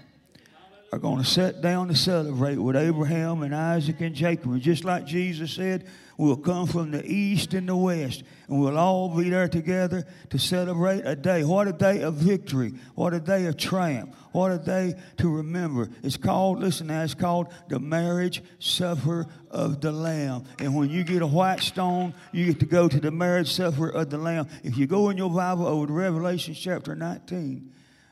are 0.92 0.98
going 0.98 1.22
to 1.22 1.28
sit 1.28 1.62
down 1.62 1.88
to 1.88 1.96
celebrate 1.96 2.58
with 2.58 2.76
Abraham 2.76 3.42
and 3.42 3.54
Isaac 3.54 4.02
and 4.02 4.14
Jacob. 4.14 4.52
And 4.52 4.60
just 4.60 4.84
like 4.84 5.06
Jesus 5.06 5.50
said, 5.50 5.88
we'll 6.16 6.36
come 6.36 6.66
from 6.66 6.90
the 6.90 7.04
east 7.04 7.54
and 7.54 7.68
the 7.68 7.76
west, 7.76 8.22
and 8.48 8.60
we'll 8.60 8.78
all 8.78 9.08
be 9.16 9.30
there 9.30 9.48
together 9.48 10.06
to 10.30 10.38
celebrate 10.38 11.02
a 11.04 11.16
day. 11.16 11.44
What 11.44 11.68
a 11.68 11.72
day 11.72 12.02
of 12.02 12.14
victory. 12.14 12.74
What 12.94 13.14
a 13.14 13.20
day 13.20 13.46
of 13.46 13.56
triumph. 13.56 14.14
What 14.32 14.52
a 14.52 14.58
day 14.58 14.94
to 15.18 15.28
remember. 15.28 15.88
It's 16.02 16.16
called, 16.16 16.60
listen 16.60 16.88
now, 16.88 17.02
it's 17.02 17.14
called 17.14 17.48
the 17.68 17.78
marriage 17.78 18.42
supper 18.58 19.26
of 19.50 19.80
the 19.80 19.92
Lamb. 19.92 20.44
And 20.58 20.74
when 20.74 20.90
you 20.90 21.04
get 21.04 21.22
a 21.22 21.26
white 21.26 21.60
stone, 21.60 22.14
you 22.32 22.46
get 22.46 22.60
to 22.60 22.66
go 22.66 22.88
to 22.88 23.00
the 23.00 23.10
marriage 23.10 23.52
supper 23.52 23.88
of 23.88 24.10
the 24.10 24.18
Lamb. 24.18 24.48
If 24.62 24.76
you 24.76 24.86
go 24.86 25.10
in 25.10 25.16
your 25.16 25.30
Bible 25.30 25.66
over 25.66 25.86
to 25.86 25.92
Revelation 25.92 26.54
chapter 26.54 26.94
19, 26.94 27.70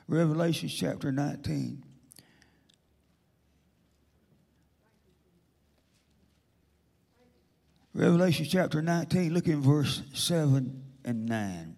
Revelation 0.08 0.68
chapter 0.68 1.10
19. 1.10 1.82
Revelation 7.94 8.46
chapter 8.48 8.80
19, 8.80 9.34
look 9.34 9.48
in 9.48 9.60
verse 9.60 10.02
7 10.14 10.82
and 11.04 11.26
9. 11.26 11.76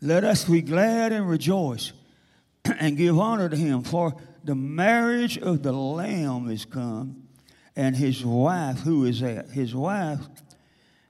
Let 0.00 0.24
us 0.24 0.44
be 0.44 0.60
glad 0.60 1.12
and 1.12 1.28
rejoice 1.28 1.92
and 2.64 2.96
give 2.96 3.18
honor 3.18 3.48
to 3.48 3.56
him, 3.56 3.82
for 3.82 4.16
the 4.42 4.56
marriage 4.56 5.38
of 5.38 5.62
the 5.62 5.72
Lamb 5.72 6.50
is 6.50 6.64
come, 6.64 7.28
and 7.76 7.94
his 7.94 8.24
wife, 8.24 8.80
who 8.80 9.04
is 9.04 9.20
that? 9.20 9.50
His 9.50 9.72
wife 9.72 10.20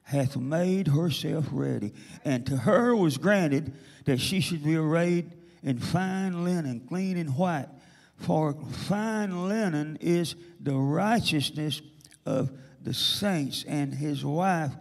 hath 0.03 0.37
made 0.37 0.87
herself 0.87 1.47
ready. 1.51 1.93
And 2.23 2.45
to 2.45 2.57
her 2.57 2.95
was 2.95 3.17
granted 3.17 3.73
that 4.05 4.19
she 4.19 4.39
should 4.39 4.63
be 4.63 4.75
arrayed 4.75 5.31
in 5.63 5.79
fine 5.79 6.43
linen, 6.43 6.81
clean 6.87 7.17
and 7.17 7.35
white. 7.35 7.69
For 8.17 8.53
fine 8.53 9.47
linen 9.47 9.97
is 9.99 10.35
the 10.59 10.75
righteousness 10.75 11.81
of 12.25 12.51
the 12.83 12.93
saints, 12.93 13.65
and 13.67 13.93
his 13.93 14.23
wife 14.23 14.73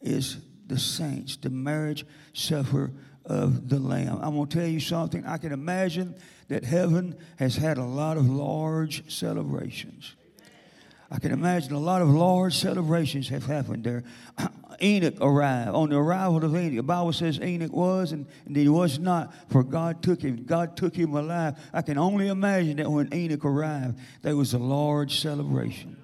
is 0.00 0.38
the 0.66 0.78
saints, 0.78 1.36
the 1.36 1.50
marriage 1.50 2.06
supper 2.32 2.92
of 3.24 3.68
the 3.68 3.78
Lamb. 3.78 4.18
I'm 4.22 4.34
going 4.34 4.48
to 4.48 4.58
tell 4.58 4.66
you 4.66 4.80
something. 4.80 5.24
I 5.26 5.38
can 5.38 5.52
imagine 5.52 6.14
that 6.48 6.64
heaven 6.64 7.16
has 7.36 7.56
had 7.56 7.78
a 7.78 7.84
lot 7.84 8.16
of 8.16 8.28
large 8.28 9.10
celebrations. 9.10 10.14
I 11.10 11.18
can 11.18 11.30
imagine 11.30 11.74
a 11.74 11.78
lot 11.78 12.00
of 12.00 12.08
large 12.08 12.56
celebrations 12.56 13.28
have 13.28 13.44
happened 13.44 13.84
there. 13.84 14.02
Enoch 14.82 15.14
arrived. 15.20 15.70
On 15.70 15.90
the 15.90 15.96
arrival 15.96 16.42
of 16.42 16.56
Enoch, 16.56 16.76
the 16.76 16.82
Bible 16.82 17.12
says 17.12 17.38
Enoch 17.38 17.72
was 17.72 18.12
and, 18.12 18.26
and 18.46 18.56
he 18.56 18.68
was 18.68 18.98
not, 18.98 19.32
for 19.50 19.62
God 19.62 20.02
took 20.02 20.22
him. 20.22 20.44
God 20.44 20.76
took 20.76 20.96
him 20.96 21.14
alive. 21.14 21.58
I 21.72 21.82
can 21.82 21.98
only 21.98 22.28
imagine 22.28 22.78
that 22.78 22.90
when 22.90 23.12
Enoch 23.12 23.44
arrived, 23.44 23.98
there 24.22 24.36
was 24.36 24.54
a 24.54 24.58
large 24.58 25.20
celebration 25.20 26.01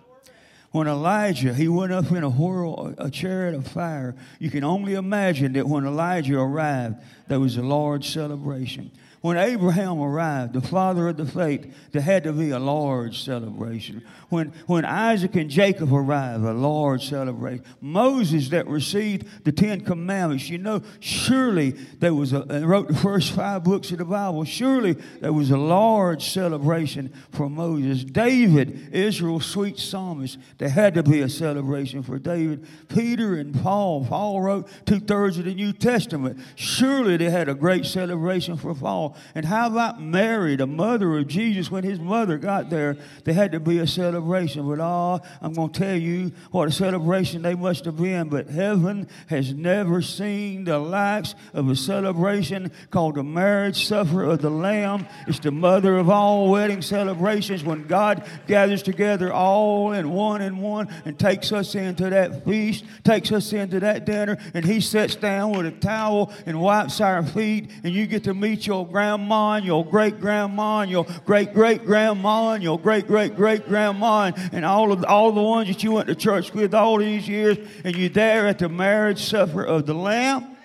when 0.79 0.87
Elijah 0.87 1.53
he 1.53 1.67
went 1.67 1.91
up 1.91 2.13
in 2.13 2.23
a 2.23 2.31
whirl, 2.31 2.95
a 2.99 3.11
chariot 3.11 3.53
of 3.53 3.67
fire, 3.67 4.15
you 4.39 4.49
can 4.49 4.63
only 4.63 4.95
imagine 4.95 5.55
that 5.55 5.67
when 5.67 5.85
Elijah 5.85 6.39
arrived, 6.39 6.95
there 7.27 7.41
was 7.41 7.57
a 7.57 7.63
large 7.63 8.09
celebration. 8.09 8.93
When 9.21 9.37
Abraham 9.37 10.01
arrived, 10.01 10.53
the 10.53 10.61
father 10.61 11.09
of 11.09 11.17
the 11.17 11.27
faith, 11.27 11.75
there 11.91 12.03
had 12.03 12.25
to 12.25 12.33
be 12.33 12.51
a 12.51 12.59
large 12.59 13.23
celebration. 13.23 14.05
When, 14.29 14.53
when 14.67 14.85
Isaac 14.85 15.35
and 15.35 15.51
Jacob 15.51 15.93
arrived, 15.93 16.45
a 16.45 16.53
large 16.53 17.09
celebration. 17.09 17.65
Moses 17.81 18.51
that 18.51 18.69
received 18.69 19.45
the 19.45 19.51
Ten 19.51 19.81
Commandments, 19.81 20.49
you 20.49 20.59
know, 20.59 20.83
surely 21.01 21.71
there 21.71 22.15
was 22.15 22.33
a, 22.33 22.43
and 22.43 22.69
wrote 22.69 22.89
the 22.89 22.95
first 22.95 23.33
five 23.33 23.65
books 23.65 23.91
of 23.91 23.99
the 23.99 24.05
Bible, 24.05 24.45
surely 24.45 24.93
there 25.21 25.33
was 25.33 25.51
a 25.51 25.57
large 25.57 26.31
celebration 26.31 27.13
for 27.33 27.51
Moses. 27.51 28.05
David, 28.05 28.91
Israel's 28.93 29.47
sweet 29.47 29.79
psalmist, 29.79 30.39
there 30.59 30.69
had 30.69 30.95
to 30.95 31.03
be 31.03 31.21
a 31.21 31.29
celebration 31.29 32.03
for 32.03 32.19
David. 32.19 32.67
Peter 32.89 33.37
and 33.37 33.55
Paul, 33.63 34.05
Paul 34.05 34.41
wrote 34.43 34.69
two 34.87 35.01
thirds 35.01 35.39
of 35.39 35.47
the 35.47 35.55
New 35.55 35.73
Testament. 35.73 36.39
Surely 36.55 37.17
they 37.17 37.31
had 37.31 37.49
a 37.49 37.55
great 37.55 37.85
celebration 37.85 38.57
for 38.57 38.75
Paul. 38.75 39.08
And 39.35 39.45
how 39.45 39.67
about 39.69 40.01
Mary, 40.01 40.57
the 40.57 40.67
mother 40.67 41.17
of 41.19 41.29
Jesus? 41.29 41.71
When 41.71 41.85
his 41.85 42.01
mother 42.01 42.39
got 42.39 42.71
there, 42.71 42.97
there 43.25 43.35
had 43.35 43.53
to 43.53 43.61
be 43.61 43.79
a 43.79 43.87
celebration. 43.87 44.69
But 44.69 44.81
oh, 44.81 45.21
I'm 45.41 45.53
going 45.53 45.71
to 45.71 45.79
tell 45.79 45.97
you 45.97 46.33
what 46.51 46.69
a 46.69 46.73
celebration 46.73 47.43
they 47.43 47.55
must 47.55 47.85
have 47.85 47.97
been. 47.97 48.29
But 48.29 48.49
heaven 48.49 49.09
has 49.29 49.53
never 49.53 50.03
seen 50.03 50.65
the 50.65 50.79
likes 50.79 51.35
of 51.53 51.69
a 51.69 51.77
celebration 51.77 52.71
called 52.91 53.17
the 53.17 53.25
marriage 53.25 53.87
supper 53.87 54.25
of 54.25 54.43
the 54.43 54.51
Lamb. 54.51 55.07
It's 55.27 55.39
the 55.39 55.51
mother 55.51 55.99
of 55.99 56.11
all 56.11 56.51
wedding 56.51 56.83
celebrations 56.83 57.65
when 57.65 57.87
God 57.87 58.25
gathers 58.47 58.83
together 58.83 59.33
all 59.33 59.93
in 59.93 60.11
one 60.11 60.43
and 60.43 60.63
one 60.63 60.89
and 61.05 61.19
takes 61.19 61.53
us 61.53 61.75
into 61.75 62.11
that 62.11 62.45
feast, 62.45 62.85
takes 63.05 63.33
us 63.33 63.53
into 63.53 63.81
that 63.81 64.05
dinner, 64.05 64.39
and 64.55 64.65
he 64.65 64.81
sits 64.81 65.17
down 65.17 65.53
with 65.53 65.67
a 65.67 65.71
towel 65.71 66.33
and 66.47 66.61
wipes 66.61 67.01
our 67.01 67.23
feet, 67.23 67.71
and 67.85 67.93
you 67.93 68.07
get 68.07 68.25
to 68.25 68.35
meet 68.35 68.67
your 68.67 68.87
grandma 68.99 69.53
and 69.53 69.65
your 69.65 69.85
great 69.85 70.21
grandma 70.21 70.81
and 70.81 70.91
your 70.91 71.07
great 71.25 71.55
great 71.55 71.85
grandma 71.85 72.51
and 72.55 72.65
your 72.65 72.81
great 72.81 73.07
great 73.07 73.37
great 73.37 73.65
grandma 73.69 74.33
and 74.51 74.65
all 74.65 74.91
of 74.91 75.05
all 75.05 75.31
the 75.31 75.41
ones 75.41 75.69
that 75.69 75.85
you 75.85 75.93
went 75.93 76.09
to 76.09 76.17
church 76.17 76.53
with 76.53 76.75
all 76.75 76.99
these 76.99 77.29
years, 77.29 77.59
and 77.85 77.95
you're 77.95 78.09
there 78.09 78.49
at 78.49 78.59
the 78.59 78.69
marriage 78.69 79.23
supper 79.23 79.63
of 79.63 79.87
the 79.87 79.95
Lamb. 79.95 80.57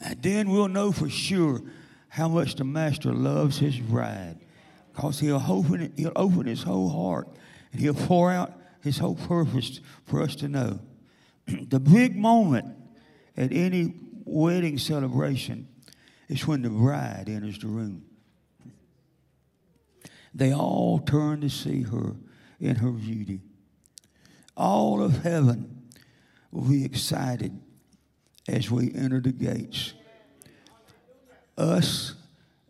And 0.00 0.20
then 0.20 0.50
we'll 0.50 0.66
know 0.66 0.90
for 0.90 1.08
sure 1.08 1.62
how 2.08 2.26
much 2.26 2.56
the 2.56 2.64
master 2.64 3.12
loves 3.12 3.58
his 3.58 3.78
bride. 3.78 4.40
Because 4.92 5.20
he'll 5.20 5.44
open, 5.48 5.92
he'll 5.96 6.10
open 6.16 6.46
his 6.46 6.64
whole 6.64 6.88
heart 6.88 7.28
and 7.70 7.80
he'll 7.80 7.94
pour 7.94 8.32
out 8.32 8.54
his 8.82 8.98
whole 8.98 9.14
purpose 9.14 9.80
for 10.04 10.20
us 10.20 10.34
to 10.36 10.48
know. 10.48 10.80
the 11.46 11.78
big 11.78 12.16
moment 12.16 12.74
at 13.36 13.52
any 13.52 13.94
wedding 14.30 14.78
celebration 14.78 15.68
is 16.28 16.46
when 16.46 16.62
the 16.62 16.70
bride 16.70 17.24
enters 17.28 17.58
the 17.58 17.66
room. 17.66 18.04
They 20.34 20.54
all 20.54 21.00
turn 21.00 21.40
to 21.40 21.50
see 21.50 21.82
her 21.82 22.14
in 22.60 22.76
her 22.76 22.90
beauty. 22.90 23.40
All 24.56 25.02
of 25.02 25.22
heaven 25.22 25.88
will 26.52 26.68
be 26.68 26.84
excited 26.84 27.58
as 28.48 28.70
we 28.70 28.92
enter 28.94 29.20
the 29.20 29.32
gates. 29.32 29.94
Us 31.58 32.14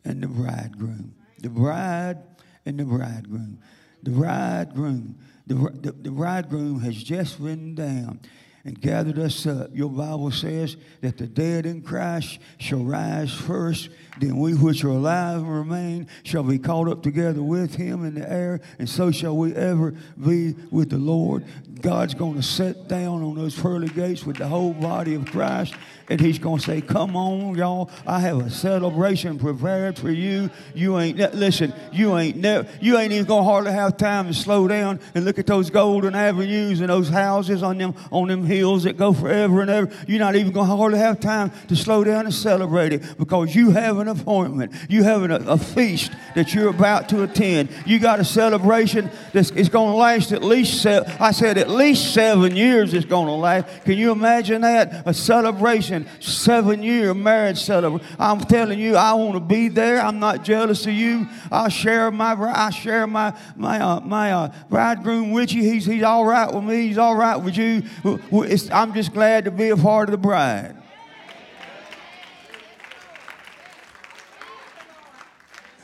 and 0.05 0.23
the 0.23 0.29
bridegroom. 0.29 1.15
The 1.39 1.51
bride 1.51 2.19
and 2.65 2.79
the 2.79 2.85
bridegroom. 2.85 3.59
The 4.03 4.11
bridegroom 4.11 5.19
the, 5.51 5.55
the, 5.55 5.93
the 5.93 6.11
bridegroom 6.13 6.81
has 6.81 6.95
just 6.95 7.41
ridden 7.41 7.75
down 7.75 8.21
and 8.65 8.81
gathered 8.81 9.19
us 9.19 9.47
up. 9.47 9.71
Your 9.75 9.89
Bible 9.89 10.31
says 10.31 10.77
that 11.01 11.19
the 11.19 11.27
dead 11.27 11.67
in 11.67 11.83
Christ 11.83 12.39
shall 12.59 12.85
rise 12.85 13.33
first, 13.33 13.89
then 14.21 14.37
we 14.37 14.55
which 14.55 14.85
are 14.85 14.91
alive 14.91 15.39
and 15.39 15.51
remain 15.51 16.07
shall 16.23 16.43
be 16.43 16.59
caught 16.59 16.89
up 16.89 17.03
together 17.03 17.43
with 17.43 17.75
him 17.75 18.05
in 18.05 18.15
the 18.15 18.31
air, 18.31 18.61
and 18.79 18.89
so 18.89 19.11
shall 19.11 19.37
we 19.37 19.55
ever 19.55 19.95
be 20.23 20.55
with 20.71 20.91
the 20.91 20.99
Lord. 20.99 21.45
God's 21.81 22.15
going 22.15 22.35
to 22.35 22.43
sit 22.43 22.89
down 22.89 23.23
on 23.23 23.37
those 23.37 23.59
pearly 23.59 23.89
gates 23.89 24.25
with 24.25 24.37
the 24.37 24.47
whole 24.47 24.75
body 24.75 25.15
of 25.15 25.25
Christ, 25.27 25.75
and 26.09 26.21
he's 26.21 26.39
going 26.39 26.59
to 26.59 26.65
say, 26.65 26.81
Come 26.81 27.17
on, 27.17 27.55
y'all. 27.55 27.91
I 28.07 28.21
have 28.21 28.39
a 28.39 28.51
celebration 28.51 29.39
prepared 29.39 29.99
for 29.99 30.11
you. 30.11 30.51
You 30.75 30.99
ain't, 30.99 31.17
listen, 31.35 31.73
you 31.93 32.17
ain't 32.19 32.37
never, 32.37 32.69
you 32.81 32.99
ain't 32.99 33.13
even 33.13 33.25
going 33.25 33.45
to 33.45 33.51
hardly 33.51 33.73
have 33.73 33.97
time 33.97 34.27
to 34.27 34.35
slow 34.35 34.69
down 34.69 35.01
and 35.15 35.25
look 35.25 35.39
at 35.39 35.47
those 35.47 35.71
golden 35.71 36.15
avenues 36.15 36.81
and 36.81 36.91
those 36.91 37.09
houses 37.09 37.63
on 37.63 37.79
them, 37.79 37.95
on 38.11 38.29
them 38.29 38.45
hills 38.45 38.85
that 38.85 38.97
go 38.97 39.13
forever 39.13 39.63
and 39.63 39.71
ever. 39.71 39.91
You're 40.07 40.19
not 40.19 40.37
even 40.37 40.53
going 40.53 40.69
to 40.69 40.77
hardly 40.77 40.99
have 40.99 41.21
time 41.21 41.53
to 41.69 41.77
slow 41.77 42.05
down 42.05 42.27
and 42.27 42.35
celebrate 42.35 42.93
it 42.93 43.17
because 43.17 43.55
you 43.55 43.71
have 43.71 43.99
an 43.99 44.09
appointment. 44.11 44.73
You 44.89 45.03
have 45.05 45.23
a, 45.23 45.37
a 45.37 45.59
feast 45.59 46.13
that 46.35 46.55
you're 46.55 46.69
about 46.69 47.09
to 47.11 47.23
attend. 47.23 47.71
You 47.87 47.99
got 47.99 48.21
a 48.21 48.25
celebration 48.25 49.11
that's 49.33 49.51
it's 49.51 49.69
going 49.69 49.91
to 49.91 49.97
last 49.97 50.33
at 50.33 50.43
least, 50.43 50.83
se- 50.83 51.05
I 51.19 51.33
said, 51.33 51.59
at 51.59 51.71
least 51.71 52.13
seven 52.13 52.57
years 52.57 52.95
it's 52.95 53.07
going 53.07 53.27
to 53.27 53.33
last. 53.33 53.85
Can 53.85 53.97
you 53.99 54.13
imagine 54.13 54.63
that? 54.63 55.03
A 55.07 55.15
celebration 55.15 56.07
seven 56.21 56.83
year 56.83 57.15
marriage 57.15 57.59
celebration. 57.59 58.07
I'm 58.19 58.41
telling 58.41 58.79
you, 58.79 58.97
I 58.97 59.13
want 59.15 59.35
to 59.35 59.41
be 59.41 59.69
there. 59.69 60.01
I'm 60.01 60.19
not 60.19 60.45
jealous 60.45 60.87
of 60.87 60.93
you. 60.93 61.29
I 61.51 61.69
share 61.69 62.11
my 62.11 62.33
I 62.33 62.71
share 62.71 63.07
my 63.07 63.37
my 63.57 63.81
uh, 63.81 64.01
my 64.01 64.33
uh, 64.33 64.53
bridegroom 64.69 65.33
with 65.33 65.53
you. 65.53 65.63
He's 65.63 65.87
he's 65.87 66.03
all 66.03 66.25
right 66.25 66.53
with 66.53 66.65
me. 66.65 66.89
He's 66.89 66.99
all 66.99 67.17
right 67.17 67.37
with 67.37 67.57
you. 67.57 67.83
It's, 68.05 68.71
I'm 68.71 68.95
just 68.95 69.13
glad 69.13 69.45
to 69.45 69.51
be 69.51 69.71
a 69.71 69.77
part 69.77 70.09
of 70.09 70.13
the 70.13 70.19
bride. 70.19 70.80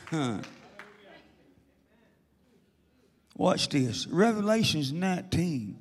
Huh. 0.09 0.39
Watch 3.35 3.69
this. 3.69 4.07
Revelations 4.07 4.91
19 4.91 5.77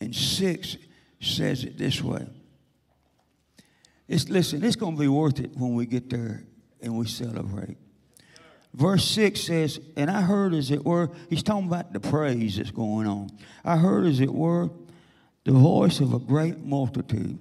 and 0.00 0.14
6 0.14 0.76
says 1.20 1.64
it 1.64 1.78
this 1.78 2.02
way. 2.02 2.26
It's, 4.06 4.28
listen, 4.28 4.62
it's 4.64 4.76
going 4.76 4.96
to 4.96 5.00
be 5.00 5.08
worth 5.08 5.40
it 5.40 5.56
when 5.56 5.74
we 5.74 5.86
get 5.86 6.08
there 6.10 6.44
and 6.80 6.96
we 6.96 7.06
celebrate. 7.06 7.76
Verse 8.74 9.04
6 9.04 9.40
says, 9.40 9.80
And 9.96 10.10
I 10.10 10.20
heard 10.20 10.54
as 10.54 10.70
it 10.70 10.84
were, 10.84 11.10
he's 11.28 11.42
talking 11.42 11.66
about 11.66 11.92
the 11.92 12.00
praise 12.00 12.56
that's 12.56 12.70
going 12.70 13.06
on. 13.06 13.30
I 13.64 13.76
heard 13.76 14.06
as 14.06 14.20
it 14.20 14.32
were 14.32 14.70
the 15.44 15.52
voice 15.52 16.00
of 16.00 16.12
a 16.12 16.18
great 16.18 16.58
multitude. 16.58 17.38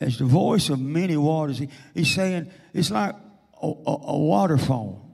As 0.00 0.18
the 0.18 0.24
voice 0.24 0.70
of 0.70 0.80
many 0.80 1.16
waters. 1.16 1.58
He, 1.58 1.68
he's 1.94 2.14
saying 2.14 2.50
it's 2.72 2.90
like 2.90 3.14
a, 3.62 3.66
a, 3.66 4.18
waterfall. 4.18 5.06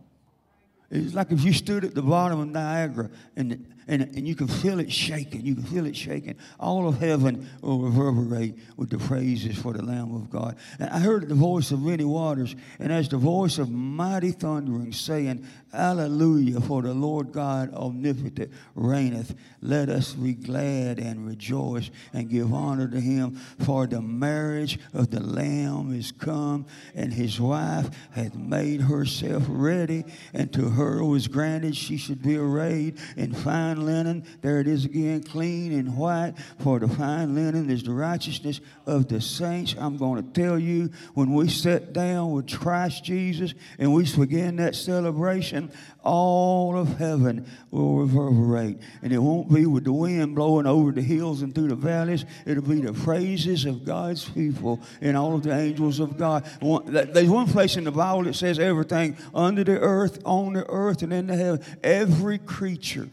It's 0.90 1.14
like 1.14 1.32
if 1.32 1.44
you 1.44 1.52
stood 1.52 1.84
at 1.84 1.94
the 1.94 2.02
bottom 2.02 2.40
of 2.40 2.48
Niagara 2.48 3.10
and 3.34 3.66
and, 3.88 4.02
and 4.02 4.26
you 4.26 4.35
can 4.35 4.49
feel 4.49 4.81
it 4.81 4.90
shaking. 4.90 5.45
You 5.47 5.55
can 5.55 5.64
feel 5.64 5.87
it 5.87 5.97
shaking. 5.97 6.37
All 6.59 6.88
of 6.88 6.99
heaven 6.99 7.49
will 7.61 7.81
reverberate 7.81 8.59
with 8.76 8.90
the 8.90 8.99
praises 8.99 9.57
for 9.57 9.73
the 9.73 9.83
Lamb 9.83 10.14
of 10.14 10.28
God. 10.28 10.57
And 10.78 10.90
I 10.90 10.99
heard 10.99 11.28
the 11.28 11.35
voice 11.35 11.71
of 11.71 11.83
many 11.83 12.05
waters, 12.05 12.57
and 12.78 12.93
as 12.93 13.09
the 13.09 13.16
voice 13.16 13.59
of 13.59 13.71
mighty 13.71 14.33
thundering, 14.33 14.93
saying, 14.93 15.47
Alleluia, 15.73 16.61
for 16.61 16.83
the 16.83 16.95
Lord 16.95 17.33
God 17.33 17.73
omnipotent 17.75 18.50
reigneth. 18.75 19.35
Let 19.61 19.88
us 19.88 20.14
be 20.14 20.35
glad 20.35 20.99
and 20.99 21.26
rejoice 21.26 21.90
and 22.12 22.28
give 22.28 22.52
honor 22.52 22.88
to 22.88 23.00
him, 23.00 23.37
for 23.61 23.87
the 23.87 24.00
marriage 24.00 24.78
of 24.95 25.11
the 25.11 25.21
Lamb 25.21 25.95
is 25.95 26.12
come, 26.12 26.66
and 26.95 27.12
his 27.12 27.40
wife 27.40 27.90
hath 28.12 28.35
made 28.35 28.81
herself 28.81 29.45
ready, 29.49 30.05
and 30.33 30.52
to 30.52 30.71
her 30.71 31.05
was 31.05 31.28
granted 31.28 31.76
she 31.76 31.97
should 31.97 32.23
be 32.23 32.37
arrayed 32.37 32.99
in 33.16 33.35
fine 33.35 33.75
fine 33.76 33.87
linen. 33.87 34.25
There 34.42 34.61
it 34.61 34.66
is 34.66 34.85
again, 34.85 35.23
clean 35.23 35.73
and 35.73 35.97
white. 35.97 36.35
For 36.61 36.78
the 36.78 36.88
fine 36.88 37.35
linen 37.35 37.71
is 37.71 37.83
the 37.83 37.92
righteousness 37.92 38.61
of 38.87 39.09
the 39.09 39.21
saints. 39.21 39.74
I'm 39.79 39.96
going 39.96 40.22
to 40.22 40.40
tell 40.40 40.59
you, 40.59 40.90
when 41.14 41.33
we 41.33 41.48
sit 41.48 41.92
down 41.92 42.33
with 42.33 42.50
Christ 42.59 43.05
Jesus 43.05 43.55
and 43.79 43.92
we 43.92 44.07
begin 44.16 44.57
that 44.57 44.74
celebration, 44.74 45.70
all 46.03 46.77
of 46.79 46.96
heaven 46.98 47.46
will 47.70 47.96
reverberate. 47.96 48.79
And 49.03 49.12
it 49.12 49.18
won't 49.18 49.53
be 49.53 49.66
with 49.66 49.85
the 49.85 49.92
wind 49.92 50.35
blowing 50.35 50.66
over 50.66 50.92
the 50.92 51.03
hills 51.03 51.42
and 51.42 51.55
through 51.55 51.68
the 51.68 51.74
valleys. 51.74 52.24
It'll 52.46 52.62
be 52.62 52.81
the 52.81 52.92
praises 52.92 53.64
of 53.64 53.85
God's 53.85 54.29
people 54.29 54.81
and 55.00 55.16
all 55.16 55.35
of 55.35 55.42
the 55.42 55.57
angels 55.57 56.00
of 56.00 56.16
God. 56.16 56.44
There's 56.87 57.29
one 57.29 57.48
place 57.48 57.77
in 57.77 57.85
the 57.85 57.92
Bible 57.92 58.24
that 58.24 58.35
says 58.35 58.59
everything 58.59 59.16
under 59.35 59.64
the 59.64 59.79
earth, 59.79 60.20
on 60.24 60.53
the 60.53 60.64
earth, 60.68 61.03
and 61.03 61.12
in 61.12 61.27
the 61.27 61.37
heaven. 61.37 61.61
Every 61.83 62.38
creature 62.38 63.09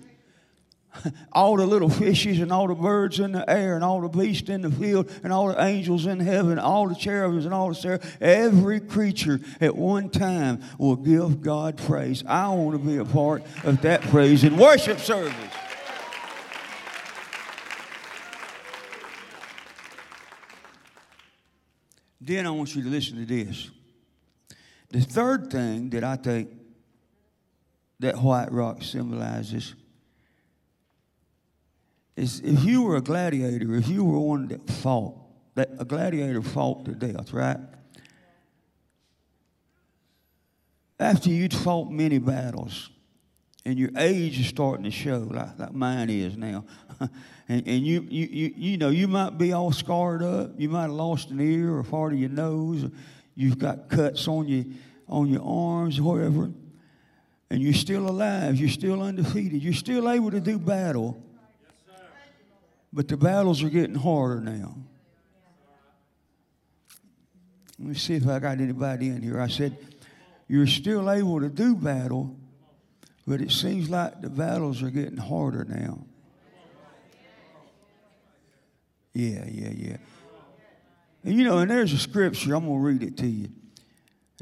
all 1.34 1.58
the 1.58 1.66
little 1.66 1.90
fishes 1.90 2.40
and 2.40 2.52
all 2.52 2.68
the 2.68 2.76
birds 2.76 3.20
in 3.20 3.32
the 3.32 3.50
air 3.50 3.76
and 3.76 3.84
all 3.84 4.02
the 4.02 4.08
beasts 4.08 4.50
in 4.50 4.62
the 4.62 4.72
field 4.72 5.12
and 5.24 5.34
all 5.34 5.48
the 5.48 5.62
angels 5.62 6.06
in 6.06 6.20
heaven, 6.20 6.60
all 6.60 6.88
the 6.88 6.96
cherubims 6.96 7.46
and 7.46 7.54
all 7.54 7.70
the 7.70 7.76
seraphs, 7.76 8.08
every 8.22 8.80
creature 8.80 9.40
at 9.60 9.76
one 9.76 10.10
time 10.10 10.62
will 10.78 10.96
give 10.96 11.42
God 11.42 11.78
praise. 11.78 12.24
I 12.28 12.50
want 12.50 12.80
to 12.80 12.88
be 12.88 12.98
a 12.98 13.06
part 13.06 13.44
of 13.64 13.82
that 13.82 14.02
praise 14.02 14.44
and 14.44 14.60
worship 14.60 15.00
service. 15.00 15.34
Then 22.22 22.48
I 22.48 22.52
want 22.52 22.74
you 22.74 22.84
to 22.84 22.90
listen 22.90 23.18
to 23.18 23.26
this. 23.26 23.70
The 24.90 25.02
third 25.02 25.52
thing 25.52 25.90
that 25.90 26.06
I 26.06 26.16
think 26.16 26.50
that 28.00 28.18
white 28.18 28.52
rock 28.52 28.82
symbolizes 28.82 29.76
if 32.16 32.64
you 32.64 32.84
were 32.84 32.96
a 32.96 33.02
gladiator, 33.02 33.76
if 33.76 33.88
you 33.88 34.04
were 34.04 34.20
one 34.20 34.48
that 34.50 34.70
fought, 34.70 35.16
that 35.56 35.70
a 35.80 35.86
gladiator 35.86 36.42
fought 36.42 36.86
to 36.86 36.92
death, 36.92 37.34
right? 37.34 37.58
After 41.00 41.30
you'd 41.30 41.54
fought 41.54 41.90
many 41.90 42.20
battles, 42.20 42.90
and 43.66 43.80
your 43.80 43.90
age 43.98 44.40
is 44.40 44.48
starting 44.48 44.84
to 44.84 44.92
show, 44.92 45.20
like, 45.20 45.58
like 45.58 45.74
mine 45.74 46.10
is 46.10 46.38
now, 46.38 46.66
and, 47.00 47.68
and 47.68 47.86
you, 47.86 48.06
you, 48.10 48.28
you, 48.28 48.54
you 48.56 48.78
know, 48.78 48.90
you 48.90 49.08
might 49.08 49.38
be 49.38 49.54
all 49.54 49.72
scarred 49.72 50.22
up, 50.22 50.52
you 50.58 50.70
might 50.70 50.84
have 50.84 50.92
lost 50.92 51.30
an 51.30 51.40
ear 51.40 51.76
or 51.76 51.84
part 51.84 52.14
of 52.14 52.20
your 52.20 52.30
nose, 52.30 52.90
you've 53.36 53.58
got 53.58 53.90
cuts 53.90 54.28
on 54.28 54.48
your, 54.48 54.66
on 55.08 55.30
your 55.30 55.44
arms, 55.44 55.98
or 55.98 56.04
whatever, 56.04 56.52
and 57.50 57.62
you're 57.62 57.74
still 57.74 58.08
alive, 58.08 58.56
you're 58.56 58.70
still 58.70 59.02
undefeated, 59.02 59.64
you're 59.64 59.74
still 59.74 60.10
able 60.10 60.30
to 60.30 60.40
do 60.40 60.60
battle 60.60 61.22
but 62.94 63.08
the 63.08 63.18
battles 63.18 63.64
are 63.64 63.70
getting 63.70 63.96
harder 63.96 64.40
now. 64.40 64.76
Let 67.80 67.88
me 67.88 67.96
see 67.96 68.14
if 68.14 68.28
I 68.28 68.38
got 68.38 68.62
anybody 68.62 69.08
in 69.08 69.22
here. 69.24 69.42
I 69.42 69.48
said, 69.48 69.76
You're 70.48 70.68
still 70.68 71.10
able 71.10 71.42
to 71.42 71.50
do 71.50 71.76
battle, 71.76 72.38
but 73.26 73.42
it 73.42 73.52
seems 73.52 73.90
like 73.90 74.22
the 74.22 74.30
battles 74.30 74.84
are 74.84 74.92
getting 74.92 75.18
harder 75.18 75.66
now. 75.66 76.06
Yeah, 79.14 79.46
yeah, 79.48 79.70
yeah. 79.76 79.98
And 81.24 81.36
you 81.36 81.46
know, 81.46 81.60
and 81.60 81.70
there's 81.70 81.94
a 81.94 81.98
scripture, 81.98 82.56
I'm 82.56 82.66
going 82.66 82.80
to 82.80 82.86
read 82.86 83.04
it 83.04 83.18
to 83.18 83.28
you. 83.28 83.50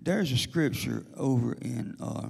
There's 0.01 0.31
a 0.31 0.37
scripture 0.37 1.05
over 1.15 1.53
in 1.53 1.95
uh, 2.01 2.29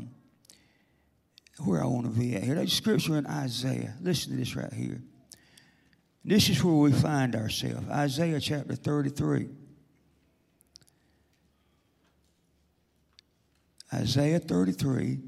where 1.64 1.82
I 1.82 1.86
want 1.86 2.06
to 2.06 2.20
be 2.20 2.36
at 2.36 2.44
here. 2.44 2.56
There's 2.56 2.74
a 2.74 2.76
scripture 2.76 3.18
in 3.18 3.26
Isaiah. 3.26 3.96
Listen 4.02 4.34
to 4.34 4.38
this 4.38 4.56
right 4.56 4.74
here. 4.74 5.02
This 6.24 6.50
is 6.50 6.64
where 6.64 6.76
we 6.76 6.92
find 6.92 7.36
ourselves 7.36 7.90
Isaiah 7.90 8.40
chapter 8.40 8.76
33. 8.76 9.50
Isaiah 13.94 14.40
33. 14.40 15.20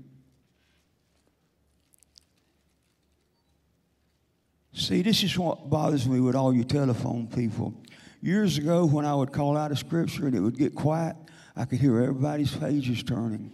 See, 4.76 5.02
this 5.02 5.24
is 5.24 5.38
what 5.38 5.70
bothers 5.70 6.08
me 6.08 6.20
with 6.20 6.36
all 6.36 6.54
you 6.54 6.64
telephone 6.64 7.28
people. 7.28 7.74
Years 8.22 8.58
ago, 8.58 8.86
when 8.86 9.06
I 9.06 9.14
would 9.14 9.32
call 9.32 9.58
out 9.58 9.72
a 9.72 9.76
scripture 9.76 10.28
and 10.28 10.36
it 10.36 10.40
would 10.40 10.58
get 10.58 10.74
quiet, 10.74 11.16
I 11.56 11.66
could 11.66 11.80
hear 11.80 12.02
everybody's 12.02 12.56
pages 12.56 13.04
turning. 13.04 13.52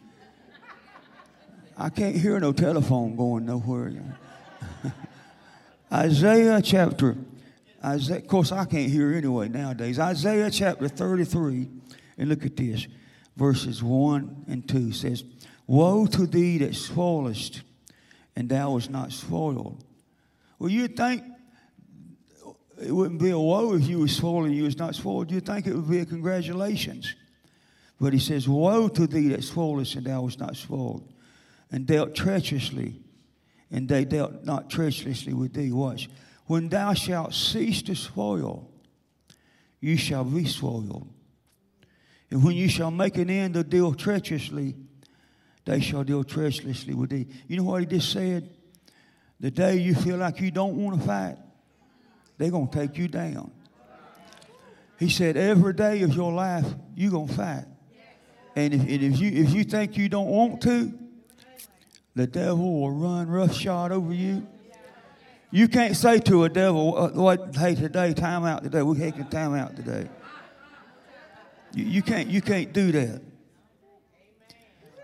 I 1.78 1.89
can't 1.89 2.15
hear 2.15 2.39
no 2.39 2.52
telephone 2.52 3.15
going 3.15 3.45
nowhere. 3.45 4.19
Isaiah 5.91 6.62
chapter, 6.62 7.17
Isaiah, 7.84 8.17
of 8.17 8.28
course, 8.28 8.52
I 8.52 8.65
can't 8.65 8.91
hear 8.91 9.13
anyway 9.13 9.49
nowadays. 9.49 9.97
Isaiah 9.99 10.52
chapter 10.52 10.88
33, 10.88 11.67
and 12.17 12.30
look 12.30 12.45
at 12.45 12.56
this. 12.56 12.88
Verses 13.36 13.82
1 13.82 14.45
and 14.49 14.67
2 14.67 14.91
says, 14.91 15.23
Woe 15.65 16.06
to 16.08 16.28
thee 16.28 16.58
that 16.60 16.75
spoilest, 16.75 17.62
and 18.36 18.49
thou 18.49 18.71
was 18.71 18.89
not 18.89 19.12
spoiled. 19.12 19.84
Well, 20.60 20.69
you'd 20.69 20.97
think 20.97 21.23
it 22.82 22.91
wouldn't 22.91 23.21
be 23.21 23.32
a 23.32 23.39
woe 23.39 23.73
if 23.73 23.88
you 23.88 23.99
were 23.99 24.08
spoiled 24.08 24.45
and 24.45 24.56
you 24.56 24.63
was 24.63 24.78
not 24.78 24.95
spoiled. 24.95 25.32
You'd 25.32 25.45
think 25.45 25.67
it 25.67 25.75
would 25.75 25.89
be 25.89 25.99
a 25.99 26.06
congratulations. 26.06 27.15
But 27.99 28.13
he 28.13 28.19
says, 28.19 28.47
Woe 28.47 28.88
to 28.89 29.08
thee 29.08 29.30
that 29.30 29.43
spoilest 29.43 29.95
and 29.95 30.06
thou 30.06 30.21
was 30.21 30.38
not 30.38 30.56
spoiled, 30.56 31.12
and 31.71 31.86
dealt 31.86 32.15
treacherously, 32.15 32.95
and 33.71 33.88
they 33.88 34.05
dealt 34.05 34.43
not 34.43 34.69
treacherously 34.69 35.34
with 35.34 35.53
thee. 35.53 35.71
Watch. 35.71 36.10
When 36.45 36.69
thou 36.69 36.93
shalt 36.93 37.34
cease 37.34 37.82
to 37.84 37.95
spoil, 37.95 38.69
you 39.79 39.97
shall 39.97 40.23
be 40.23 40.45
spoiled. 40.45 41.08
And 42.32 42.43
when 42.43 42.55
you 42.55 42.67
shall 42.67 42.91
make 42.91 43.17
an 43.17 43.29
end 43.29 43.55
of 43.55 43.69
deal 43.69 43.93
treacherously, 43.93 44.75
they 45.65 45.79
shall 45.79 46.03
deal 46.03 46.23
treacherously 46.23 46.93
with 46.93 47.12
thee. 47.12 47.27
You 47.47 47.58
know 47.58 47.63
what 47.63 47.82
he 47.82 47.86
just 47.86 48.12
said? 48.12 48.49
The 49.39 49.51
day 49.51 49.77
you 49.77 49.95
feel 49.95 50.17
like 50.17 50.41
you 50.41 50.51
don't 50.51 50.75
want 50.75 50.99
to 50.99 51.08
fight, 51.08 51.38
they're 52.38 52.51
going 52.51 52.67
to 52.67 52.77
take 52.77 52.97
you 52.97 53.08
down. 53.08 53.51
He 54.97 55.10
said, 55.10 55.38
every 55.38 55.73
day 55.73 56.01
of 56.01 56.13
your 56.13 56.34
life, 56.34 56.65
you're 56.95 57.12
going 57.12 57.27
to 57.27 57.34
fight. 57.34 57.65
And 58.55 58.73
if, 58.73 58.82
and 58.82 58.89
if, 58.89 59.19
you, 59.19 59.32
if 59.32 59.53
you 59.53 59.63
think 59.63 59.95
you 59.95 60.10
don't 60.10 60.27
want 60.27 60.62
to, 60.63 60.93
the 62.19 62.27
devil 62.27 62.82
will 62.82 62.91
run 62.91 63.29
roughshod 63.29 63.93
over 63.93 64.13
you. 64.13 64.45
You 65.51 65.69
can't 65.69 65.95
say 65.95 66.19
to 66.19 66.43
a 66.43 66.49
devil, 66.49 66.95
uh, 66.97 67.38
hey, 67.58 67.75
today, 67.75 68.13
time 68.13 68.43
out 68.43 68.62
today. 68.62 68.82
We're 68.82 68.95
taking 68.95 69.25
time 69.29 69.55
out 69.55 69.77
today. 69.77 70.10
You, 71.73 71.86
you, 71.86 72.01
can't, 72.01 72.27
you 72.27 72.41
can't 72.41 72.73
do 72.73 72.91
that. 72.91 73.21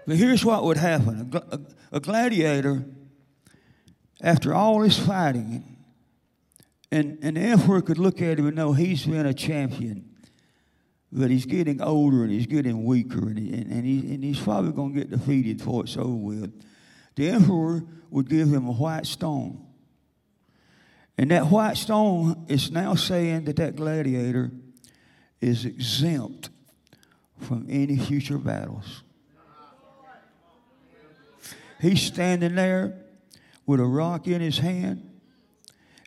But 0.06 0.18
here's 0.18 0.44
what 0.44 0.66
would 0.66 0.76
happen 0.76 1.32
a, 1.34 1.56
a, 1.56 1.60
a 1.94 2.00
gladiator, 2.02 2.84
after 4.22 4.54
all 4.54 4.82
this 4.82 5.00
fighting, 5.00 5.64
and, 6.92 7.18
and 7.22 7.38
the 7.38 7.42
emperor 7.42 7.82
could 7.82 7.98
look 7.98 8.22
at 8.22 8.38
him 8.38 8.48
and 8.48 8.56
know 8.58 8.74
he's 8.74 9.06
been 9.06 9.26
a 9.26 9.34
champion. 9.34 10.10
But 11.14 11.32
he's 11.32 11.46
getting 11.46 11.82
older 11.82 12.24
and 12.24 12.32
he's 12.32 12.46
getting 12.46 12.84
weaker, 12.84 13.20
and, 13.20 13.40
he, 13.40 13.54
and, 13.54 13.72
and, 13.72 13.86
he, 13.86 14.00
and 14.14 14.22
he's 14.22 14.40
probably 14.40 14.74
going 14.74 14.94
to 14.94 15.00
get 15.00 15.10
defeated 15.10 15.62
for 15.62 15.86
it's 15.86 15.96
over 15.96 16.10
with. 16.10 16.54
The 17.16 17.30
emperor 17.30 17.84
would 18.10 18.30
give 18.30 18.52
him 18.52 18.68
a 18.68 18.72
white 18.72 19.06
stone. 19.06 19.66
And 21.18 21.32
that 21.32 21.48
white 21.48 21.78
stone 21.78 22.46
is 22.50 22.72
now 22.72 22.96
saying 22.96 23.46
that 23.46 23.56
that 23.56 23.76
gladiator 23.76 24.52
is 25.40 25.66
exempt 25.66 26.50
from 27.40 27.68
any 27.70 27.98
future 27.98 28.38
battles. 28.38 29.04
He's 31.82 32.02
standing 32.02 32.56
there 32.56 32.98
with 33.66 33.80
a 33.80 33.86
rock 33.86 34.28
in 34.28 34.42
his 34.42 34.58
hand 34.58 35.16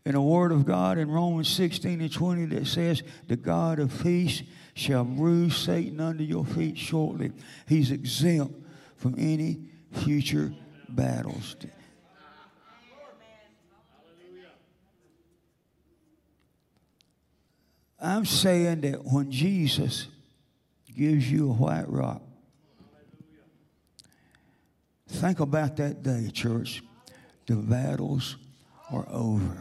and 0.05 0.17
a 0.17 0.21
Word 0.21 0.53
of 0.53 0.65
God 0.65 0.99
in 0.99 1.11
Romans 1.11 1.49
16 1.49 2.01
and 2.01 2.13
20 2.13 2.47
that 2.47 2.67
says, 2.67 3.03
The 3.27 3.37
God 3.37 3.79
of 3.79 4.03
peace 4.03 4.43
shall 4.75 5.05
bruise 5.05 5.57
Satan 5.57 6.01
under 6.01 6.23
your 6.23 6.45
feet 6.45 6.79
shortly. 6.79 7.33
He's 7.67 7.91
exempt 7.91 8.55
from 8.97 9.15
any 9.19 9.59
future 9.93 10.53
battles. 10.89 11.57
I'm 18.01 18.25
saying 18.25 18.83
that 18.83 19.05
when 19.05 19.31
Jesus 19.31 20.07
gives 20.97 21.31
you 21.31 21.51
a 21.51 21.53
white 21.53 21.89
rock, 21.89 22.23
think 25.09 25.41
about 25.41 25.77
that 25.77 26.03
day, 26.03 26.31
church. 26.33 26.83
The 27.47 27.57
battles 27.57 28.37
are 28.93 29.07
over. 29.11 29.57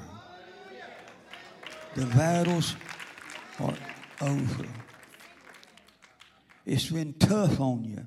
The 1.95 2.05
battles 2.05 2.75
are 3.59 3.73
over. 4.21 4.65
It's 6.65 6.89
been 6.89 7.13
tough 7.13 7.59
on 7.59 7.85
you. 7.85 8.05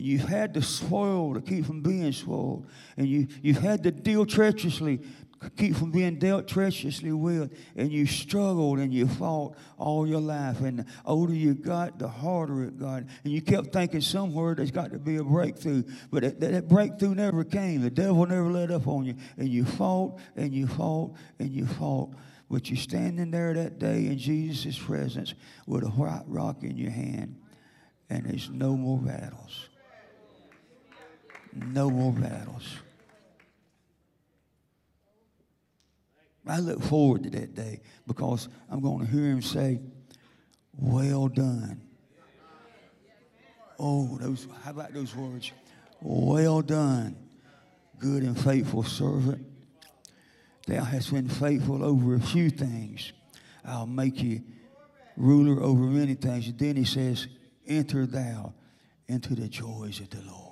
You've 0.00 0.28
had 0.28 0.54
to 0.54 0.62
spoil 0.62 1.34
to 1.34 1.40
keep 1.40 1.66
from 1.66 1.82
being 1.82 2.12
spoiled. 2.12 2.66
And 2.96 3.06
you, 3.06 3.28
you've 3.42 3.58
had 3.58 3.82
to 3.84 3.90
deal 3.90 4.26
treacherously, 4.26 5.00
keep 5.56 5.76
from 5.76 5.90
being 5.90 6.18
dealt 6.18 6.48
treacherously 6.48 7.12
with. 7.12 7.56
And 7.76 7.92
you 7.92 8.06
struggled 8.06 8.78
and 8.78 8.92
you 8.92 9.06
fought 9.06 9.56
all 9.78 10.06
your 10.06 10.20
life. 10.20 10.60
And 10.60 10.80
the 10.80 10.86
older 11.06 11.34
you 11.34 11.54
got, 11.54 11.98
the 11.98 12.08
harder 12.08 12.64
it 12.64 12.78
got. 12.78 13.04
And 13.24 13.32
you 13.32 13.40
kept 13.40 13.72
thinking 13.72 14.00
somewhere 14.00 14.54
there's 14.54 14.70
got 14.70 14.90
to 14.92 14.98
be 14.98 15.16
a 15.16 15.24
breakthrough. 15.24 15.84
But 16.10 16.22
that, 16.22 16.40
that 16.40 16.68
breakthrough 16.68 17.14
never 17.14 17.44
came. 17.44 17.82
The 17.82 17.90
devil 17.90 18.26
never 18.26 18.50
let 18.50 18.70
up 18.70 18.86
on 18.86 19.04
you. 19.04 19.14
And 19.36 19.48
you 19.48 19.64
fought 19.64 20.18
and 20.36 20.52
you 20.52 20.66
fought 20.66 21.14
and 21.38 21.50
you 21.50 21.66
fought. 21.66 22.10
But 22.50 22.68
you're 22.68 22.76
standing 22.76 23.30
there 23.30 23.54
that 23.54 23.78
day 23.78 24.06
in 24.06 24.18
Jesus' 24.18 24.76
presence 24.76 25.34
with 25.66 25.84
a 25.84 25.88
white 25.88 26.24
rock 26.26 26.64
in 26.64 26.76
your 26.76 26.90
hand, 26.90 27.36
and 28.10 28.26
there's 28.26 28.50
no 28.50 28.76
more 28.76 28.98
battles. 28.98 29.69
No 31.52 31.90
more 31.90 32.12
battles. 32.12 32.76
I 36.46 36.58
look 36.58 36.82
forward 36.82 37.22
to 37.24 37.30
that 37.30 37.54
day 37.54 37.80
because 38.06 38.48
I'm 38.68 38.80
going 38.80 39.06
to 39.06 39.12
hear 39.12 39.24
him 39.24 39.42
say, 39.42 39.80
Well 40.76 41.28
done. 41.28 41.80
Oh, 43.78 44.18
those, 44.20 44.46
how 44.64 44.72
about 44.72 44.92
those 44.92 45.14
words? 45.14 45.52
Well 46.02 46.60
done, 46.60 47.16
good 47.98 48.22
and 48.22 48.38
faithful 48.38 48.82
servant. 48.82 49.46
Thou 50.66 50.84
hast 50.84 51.12
been 51.12 51.28
faithful 51.28 51.84
over 51.84 52.14
a 52.14 52.20
few 52.20 52.50
things. 52.50 53.12
I'll 53.64 53.86
make 53.86 54.22
you 54.22 54.42
ruler 55.16 55.62
over 55.62 55.82
many 55.82 56.14
things. 56.14 56.48
And 56.48 56.58
then 56.58 56.76
he 56.76 56.84
says, 56.84 57.28
Enter 57.66 58.06
thou 58.06 58.54
into 59.08 59.34
the 59.34 59.48
joys 59.48 60.00
of 60.00 60.10
the 60.10 60.22
Lord. 60.22 60.49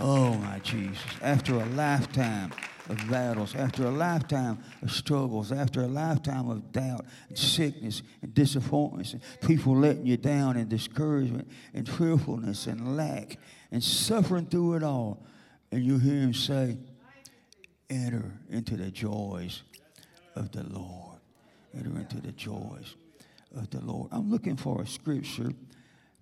Oh, 0.00 0.34
my 0.34 0.58
Jesus. 0.58 0.98
After 1.22 1.54
a 1.54 1.66
lifetime 1.66 2.52
of 2.88 3.08
battles, 3.08 3.54
after 3.54 3.84
a 3.86 3.90
lifetime 3.90 4.58
of 4.82 4.90
struggles, 4.90 5.52
after 5.52 5.82
a 5.82 5.86
lifetime 5.86 6.50
of 6.50 6.72
doubt 6.72 7.06
and 7.28 7.38
sickness 7.38 8.02
and 8.20 8.34
disappointments, 8.34 9.12
and 9.12 9.22
people 9.40 9.76
letting 9.76 10.04
you 10.04 10.16
down, 10.16 10.56
and 10.56 10.68
discouragement 10.68 11.48
and 11.72 11.88
fearfulness 11.88 12.66
and 12.66 12.96
lack 12.96 13.38
and 13.70 13.82
suffering 13.82 14.46
through 14.46 14.74
it 14.74 14.82
all, 14.82 15.24
and 15.70 15.84
you 15.84 15.98
hear 15.98 16.20
him 16.20 16.34
say, 16.34 16.76
enter 17.88 18.32
into 18.50 18.76
the 18.76 18.90
joys 18.90 19.62
of 20.34 20.50
the 20.52 20.64
Lord. 20.64 21.18
Enter 21.76 21.98
into 21.98 22.20
the 22.20 22.32
joys 22.32 22.96
of 23.56 23.70
the 23.70 23.80
Lord. 23.80 24.08
I'm 24.12 24.30
looking 24.30 24.56
for 24.56 24.82
a 24.82 24.86
scripture 24.86 25.52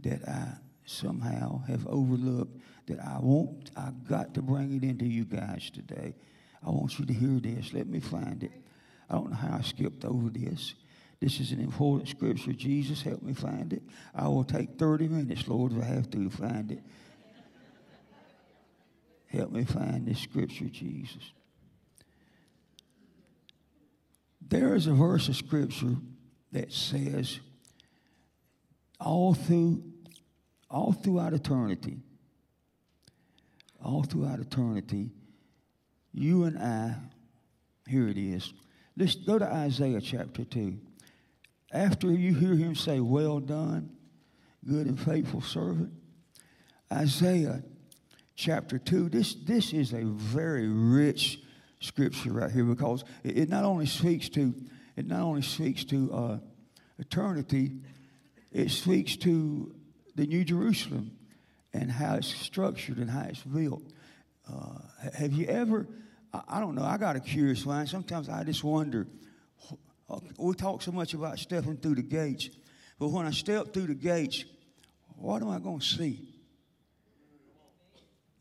that 0.01 0.29
I 0.29 0.55
somehow 0.85 1.63
have 1.65 1.87
overlooked 1.87 2.59
that 2.93 3.05
I 3.05 3.19
want, 3.21 3.71
I 3.77 3.91
got 4.09 4.35
to 4.35 4.43
bring 4.43 4.77
it 4.77 4.85
into 4.85 5.07
you 5.07 5.25
guys 5.25 5.71
today. 5.71 6.15
I 6.65 6.71
want 6.71 6.99
you 6.99 7.05
to 7.07 7.13
hear 7.13 7.41
this. 7.41 7.73
Let 7.73 7.87
me 7.87 8.01
find 8.01 8.43
it. 8.43 8.53
I 9.09 9.15
don't 9.15 9.31
know 9.31 9.37
how 9.37 9.59
I 9.59 9.63
skipped 9.63 10.05
over 10.05 10.29
this. 10.29 10.75
This 11.21 11.41
is 11.41 11.53
an 11.53 11.61
important 11.61 12.09
scripture. 12.09 12.53
Jesus, 12.53 13.03
help 13.03 13.23
me 13.23 13.33
find 13.33 13.73
it. 13.73 13.83
I 14.15 14.29
will 14.29 14.45
take 14.45 14.79
30 14.79 15.09
minutes, 15.09 15.47
Lord, 15.49 15.73
if 15.73 15.83
I 15.83 15.87
have 15.87 16.11
to 16.11 16.31
find 16.31 16.73
it. 16.73 16.83
Help 19.29 19.53
me 19.53 19.65
find 19.65 20.07
this 20.07 20.19
scripture, 20.19 20.67
Jesus. 20.67 21.33
There 24.47 24.75
is 24.75 24.87
a 24.87 24.93
verse 24.93 25.29
of 25.29 25.37
scripture 25.37 25.97
that 26.51 26.73
says, 26.73 27.41
all 29.01 29.33
through, 29.33 29.83
all 30.71 30.93
throughout 30.93 31.33
eternity, 31.33 31.99
all 33.85 34.03
throughout 34.03 34.41
eternity, 34.41 35.11
you 36.13 36.45
and 36.45 36.59
I, 36.59 36.97
here 37.89 38.09
it 38.09 38.19
is. 38.19 38.53
Let's 38.97 39.15
go 39.15 39.39
to 39.39 39.47
Isaiah 39.47 40.01
chapter 40.01 40.45
2. 40.45 40.79
After 41.73 42.13
you 42.13 42.35
hear 42.35 42.55
him 42.55 42.75
say, 42.75 43.01
Well 43.01 43.41
done, 43.41 43.91
good 44.67 44.87
and 44.87 45.01
faithful 45.01 45.41
servant, 45.41 45.93
Isaiah 46.93 47.63
chapter 48.35 48.79
2, 48.79 49.09
this, 49.09 49.35
this 49.35 49.73
is 49.73 49.93
a 49.93 50.05
very 50.05 50.69
rich 50.69 51.41
scripture 51.81 52.33
right 52.33 52.51
here 52.51 52.65
because 52.65 53.05
it, 53.25 53.39
it 53.39 53.49
not 53.49 53.65
only 53.65 53.87
speaks 53.87 54.29
to 54.31 54.55
it 54.97 55.07
not 55.07 55.23
only 55.23 55.43
speaks 55.43 55.85
to 55.87 56.13
uh, 56.13 56.39
eternity, 56.99 57.73
it 58.51 58.71
speaks 58.71 59.17
to 59.17 59.75
the 60.15 60.27
New 60.27 60.45
Jerusalem 60.45 61.13
and 61.73 61.91
how 61.91 62.17
it's 62.17 62.29
structured 62.29 62.99
and 62.99 63.11
how 63.11 63.23
it's 63.23 63.43
built. 63.43 63.83
Uh, 64.51 64.79
have 65.15 65.33
you 65.33 65.47
ever? 65.47 65.87
I, 66.33 66.43
I, 66.49 66.61
don't 66.61 66.75
know. 66.75 66.85
I 66.85 66.99
got 66.99 67.17
a 67.17 67.21
curious 67.21 67.65
mind. 67.65 67.89
Sometimes 67.89 68.29
I 68.29 68.45
just 68.45 68.63
wonder. 68.63 69.07
Uh, 70.09 70.19
we 70.39 70.55
talk 70.55 70.83
so 70.83 70.93
much 70.93 71.15
about 71.15 71.39
stepping 71.39 71.77
through 71.77 71.95
the 71.95 72.03
gates, 72.03 72.51
but 72.99 73.09
when 73.09 73.27
I 73.27 73.31
step 73.31 73.73
through 73.73 73.87
the 73.87 73.95
gates, 73.95 74.45
what 75.17 75.41
am 75.41 75.49
I 75.49 75.59
going 75.59 75.79
to 75.79 75.87
see? 75.87 76.29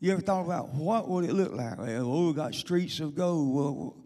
You 0.00 0.12
ever 0.12 0.20
thought 0.20 0.44
about 0.44 0.74
what 0.74 1.08
would 1.08 1.24
it 1.24 1.32
look 1.32 1.52
like? 1.52 1.78
Well, 1.78 2.26
we 2.26 2.32
got 2.32 2.54
streets 2.54 2.98
of 2.98 3.14
gold. 3.14 3.54
Well, 3.54 3.96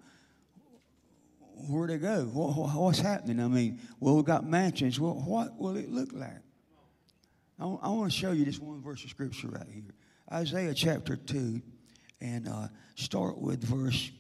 where'd 1.71 1.89
they 1.89 1.97
go? 1.97 2.25
what's 2.25 2.99
happening? 2.99 3.41
I 3.41 3.49
mean, 3.49 3.81
well, 3.99 4.17
we 4.17 4.23
got 4.23 4.47
mansions. 4.47 5.01
Well, 5.01 5.15
what 5.15 5.59
will 5.59 5.77
it 5.77 5.91
look 5.91 6.11
like? 6.13 6.43
I, 7.59 7.65
want 7.65 8.13
to 8.13 8.17
show 8.17 8.33
you 8.33 8.45
this 8.45 8.59
one 8.59 8.83
verse 8.83 9.03
of 9.05 9.11
scripture 9.11 9.49
right 9.49 9.67
here. 9.73 9.95
Isaiah 10.31 10.75
chapter 10.75 11.17
2, 11.17 11.63
and 12.21 12.49
uh, 12.49 12.69
start 12.97 13.39
with 13.39 13.63
verse 13.63 14.11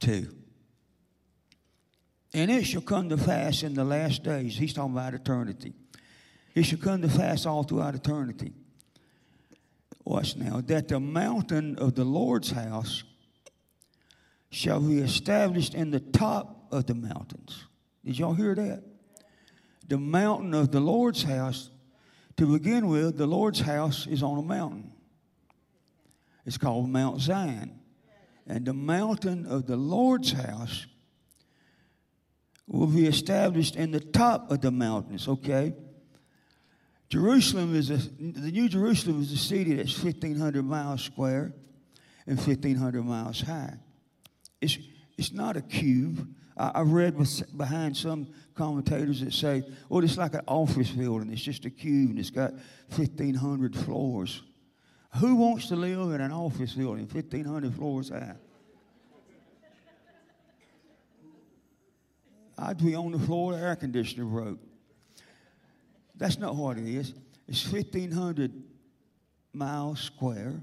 2. 0.00 0.28
And 2.34 2.50
it 2.50 2.64
shall 2.64 2.82
come 2.82 3.08
to 3.08 3.16
pass 3.16 3.62
in 3.62 3.74
the 3.74 3.84
last 3.84 4.22
days, 4.22 4.56
he's 4.56 4.74
talking 4.74 4.92
about 4.92 5.14
eternity. 5.14 5.74
It 6.54 6.64
shall 6.64 6.78
come 6.78 7.02
to 7.02 7.08
pass 7.08 7.46
all 7.46 7.62
throughout 7.62 7.94
eternity. 7.94 8.52
Watch 10.04 10.36
now, 10.36 10.60
that 10.62 10.88
the 10.88 11.00
mountain 11.00 11.78
of 11.78 11.94
the 11.94 12.04
Lord's 12.04 12.50
house 12.50 13.04
shall 14.50 14.80
be 14.80 14.98
established 14.98 15.74
in 15.74 15.90
the 15.90 16.00
top 16.00 16.66
of 16.70 16.86
the 16.86 16.94
mountains. 16.94 17.64
Did 18.04 18.18
y'all 18.18 18.34
hear 18.34 18.54
that? 18.54 18.82
The 19.88 19.98
mountain 19.98 20.54
of 20.54 20.72
the 20.72 20.80
Lord's 20.80 21.22
house, 21.22 21.70
to 22.36 22.46
begin 22.46 22.88
with, 22.88 23.18
the 23.18 23.26
Lord's 23.26 23.60
house 23.60 24.06
is 24.06 24.22
on 24.22 24.38
a 24.38 24.42
mountain. 24.42 24.92
It's 26.44 26.58
called 26.58 26.88
Mount 26.88 27.20
Zion. 27.20 27.78
And 28.46 28.66
the 28.66 28.72
mountain 28.72 29.46
of 29.46 29.66
the 29.66 29.76
Lord's 29.76 30.32
house 30.32 30.86
will 32.66 32.86
be 32.86 33.06
established 33.06 33.76
in 33.76 33.90
the 33.90 34.00
top 34.00 34.50
of 34.50 34.60
the 34.60 34.70
mountains, 34.70 35.28
okay? 35.28 35.74
Jerusalem 37.08 37.74
is 37.76 37.90
a, 37.90 37.96
the 37.96 38.50
New 38.50 38.68
Jerusalem 38.68 39.20
is 39.20 39.30
a 39.32 39.36
city 39.36 39.74
that's 39.74 40.02
1,500 40.02 40.62
miles 40.64 41.02
square 41.02 41.52
and 42.26 42.38
1,500 42.38 43.02
miles 43.02 43.42
high. 43.42 43.74
It's, 44.60 44.78
it's 45.18 45.32
not 45.32 45.56
a 45.56 45.60
cube. 45.60 46.34
I, 46.56 46.78
have 46.78 46.92
read 46.92 47.16
behind 47.56 47.96
some 47.96 48.28
commentators 48.54 49.20
that 49.20 49.32
say, 49.32 49.62
well, 49.88 50.04
it's 50.04 50.18
like 50.18 50.34
an 50.34 50.42
office 50.46 50.90
building. 50.90 51.32
It's 51.32 51.42
just 51.42 51.64
a 51.64 51.70
cube 51.70 52.10
and 52.10 52.18
it's 52.18 52.30
got 52.30 52.52
1,500 52.94 53.74
floors. 53.74 54.42
Who 55.18 55.36
wants 55.36 55.68
to 55.68 55.76
live 55.76 56.12
in 56.12 56.20
an 56.20 56.32
office 56.32 56.74
building 56.74 57.06
1,500 57.06 57.74
floors 57.74 58.08
high? 58.10 58.34
I'd 62.58 62.78
be 62.78 62.94
on 62.94 63.12
the 63.12 63.18
floor, 63.18 63.52
the 63.52 63.58
air 63.58 63.76
conditioner 63.76 64.24
broke. 64.24 64.58
That's 66.14 66.38
not 66.38 66.54
what 66.54 66.78
it 66.78 66.86
is. 66.86 67.14
It's 67.48 67.70
1,500 67.70 68.52
miles 69.52 70.00
square 70.00 70.60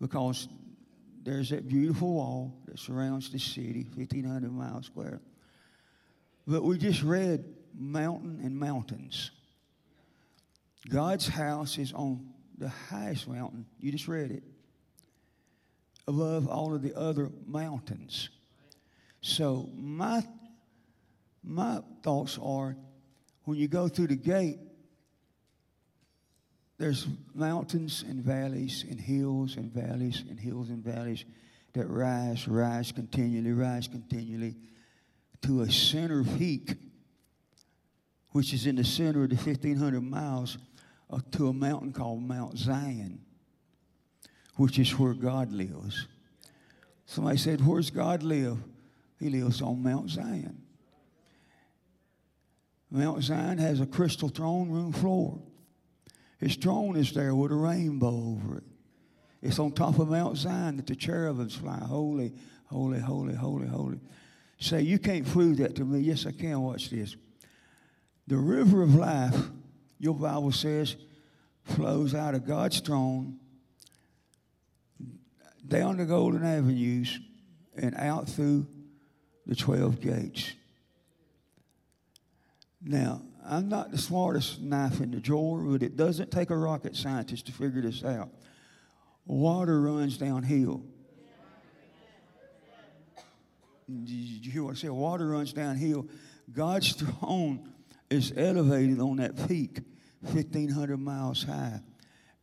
because 0.00 0.48
there's 1.26 1.50
that 1.50 1.66
beautiful 1.66 2.14
wall 2.14 2.56
that 2.66 2.78
surrounds 2.78 3.30
the 3.30 3.38
city, 3.40 3.84
1,500 3.96 4.52
miles 4.52 4.86
square. 4.86 5.20
But 6.46 6.62
we 6.62 6.78
just 6.78 7.02
read 7.02 7.44
mountain 7.76 8.38
and 8.44 8.56
mountains. 8.56 9.32
God's 10.88 11.26
house 11.26 11.78
is 11.78 11.92
on 11.92 12.28
the 12.56 12.68
highest 12.68 13.26
mountain. 13.26 13.66
You 13.80 13.90
just 13.90 14.06
read 14.06 14.30
it. 14.30 14.44
Above 16.06 16.46
all 16.46 16.72
of 16.72 16.82
the 16.82 16.96
other 16.96 17.32
mountains. 17.44 18.28
So 19.20 19.68
my 19.74 20.22
my 21.42 21.80
thoughts 22.04 22.38
are 22.40 22.76
when 23.46 23.58
you 23.58 23.66
go 23.66 23.88
through 23.88 24.08
the 24.08 24.16
gate, 24.16 24.58
there's 26.78 27.06
mountains 27.34 28.04
and 28.06 28.22
valleys 28.22 28.84
and 28.88 29.00
hills 29.00 29.56
and 29.56 29.72
valleys 29.72 30.22
and 30.28 30.38
hills 30.38 30.68
and 30.68 30.84
valleys 30.84 31.24
that 31.72 31.86
rise, 31.88 32.46
rise 32.48 32.92
continually, 32.92 33.52
rise 33.52 33.88
continually 33.88 34.56
to 35.42 35.62
a 35.62 35.70
center 35.70 36.22
peak, 36.22 36.74
which 38.32 38.52
is 38.52 38.66
in 38.66 38.76
the 38.76 38.84
center 38.84 39.24
of 39.24 39.30
the 39.30 39.36
1,500 39.36 40.00
miles 40.00 40.58
uh, 41.10 41.20
to 41.32 41.48
a 41.48 41.52
mountain 41.52 41.92
called 41.92 42.22
Mount 42.22 42.58
Zion, 42.58 43.20
which 44.56 44.78
is 44.78 44.98
where 44.98 45.14
God 45.14 45.52
lives. 45.52 46.06
Somebody 47.06 47.38
said, 47.38 47.64
Where's 47.64 47.90
God 47.90 48.22
live? 48.22 48.58
He 49.18 49.30
lives 49.30 49.62
on 49.62 49.82
Mount 49.82 50.10
Zion. 50.10 50.62
Mount 52.90 53.22
Zion 53.22 53.58
has 53.58 53.80
a 53.80 53.86
crystal 53.86 54.28
throne 54.28 54.70
room 54.70 54.92
floor. 54.92 55.38
His 56.38 56.56
throne 56.56 56.96
is 56.96 57.12
there 57.12 57.34
with 57.34 57.52
a 57.52 57.54
rainbow 57.54 58.08
over 58.08 58.58
it. 58.58 58.64
It's 59.42 59.58
on 59.58 59.72
top 59.72 59.98
of 59.98 60.08
Mount 60.08 60.36
Zion 60.36 60.76
that 60.76 60.86
the 60.86 60.96
cherubims 60.96 61.54
fly. 61.54 61.78
Holy, 61.78 62.32
holy, 62.66 63.00
holy, 63.00 63.34
holy, 63.34 63.66
holy. 63.66 64.00
Say, 64.58 64.82
you 64.82 64.98
can't 64.98 65.26
prove 65.26 65.58
that 65.58 65.76
to 65.76 65.84
me. 65.84 66.00
Yes, 66.00 66.26
I 66.26 66.32
can. 66.32 66.60
Watch 66.60 66.90
this. 66.90 67.16
The 68.26 68.36
river 68.36 68.82
of 68.82 68.94
life, 68.94 69.36
your 69.98 70.14
Bible 70.14 70.52
says, 70.52 70.96
flows 71.62 72.14
out 72.14 72.34
of 72.34 72.46
God's 72.46 72.80
throne 72.80 73.38
down 75.66 75.96
the 75.96 76.04
golden 76.04 76.44
avenues 76.44 77.18
and 77.76 77.94
out 77.96 78.28
through 78.28 78.66
the 79.46 79.54
12 79.54 80.00
gates. 80.00 80.52
Now, 82.82 83.22
I'm 83.48 83.68
not 83.68 83.90
the 83.90 83.98
smartest 83.98 84.60
knife 84.60 85.00
in 85.00 85.10
the 85.10 85.20
drawer, 85.20 85.60
but 85.60 85.82
it 85.82 85.96
doesn't 85.96 86.30
take 86.30 86.50
a 86.50 86.56
rocket 86.56 86.96
scientist 86.96 87.46
to 87.46 87.52
figure 87.52 87.82
this 87.82 88.04
out. 88.04 88.30
Water 89.24 89.80
runs 89.80 90.18
downhill. 90.18 90.82
Did 93.88 94.10
you 94.10 94.50
hear 94.50 94.64
what 94.64 94.72
I 94.72 94.74
said? 94.74 94.90
Water 94.90 95.28
runs 95.28 95.52
downhill. 95.52 96.08
God's 96.52 96.92
throne 96.92 97.72
is 98.10 98.32
elevated 98.36 99.00
on 99.00 99.16
that 99.16 99.48
peak, 99.48 99.80
1,500 100.20 100.96
miles 100.96 101.44
high. 101.44 101.80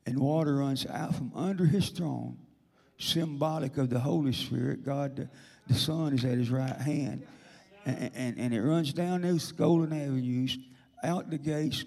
And 0.06 0.20
water 0.20 0.56
runs 0.56 0.86
out 0.86 1.16
from 1.16 1.32
under 1.36 1.66
his 1.66 1.90
throne, 1.90 2.38
symbolic 2.98 3.78
of 3.78 3.90
the 3.90 4.00
Holy 4.00 4.34
Spirit. 4.34 4.86
God, 4.86 5.16
the, 5.18 5.30
the 5.68 5.76
Son, 5.76 6.14
is 6.14 6.26
at 6.26 6.38
his 6.38 6.50
right 6.50 6.76
hand 6.76 7.26
and, 7.86 8.12
and, 8.16 8.38
and 8.38 8.54
it 8.54 8.62
runs 8.62 8.94
down 8.94 9.22
those 9.22 9.52
golden 9.52 9.94
avenues, 9.94 10.58
out 11.04 11.30
the 11.30 11.38
gates, 11.38 11.86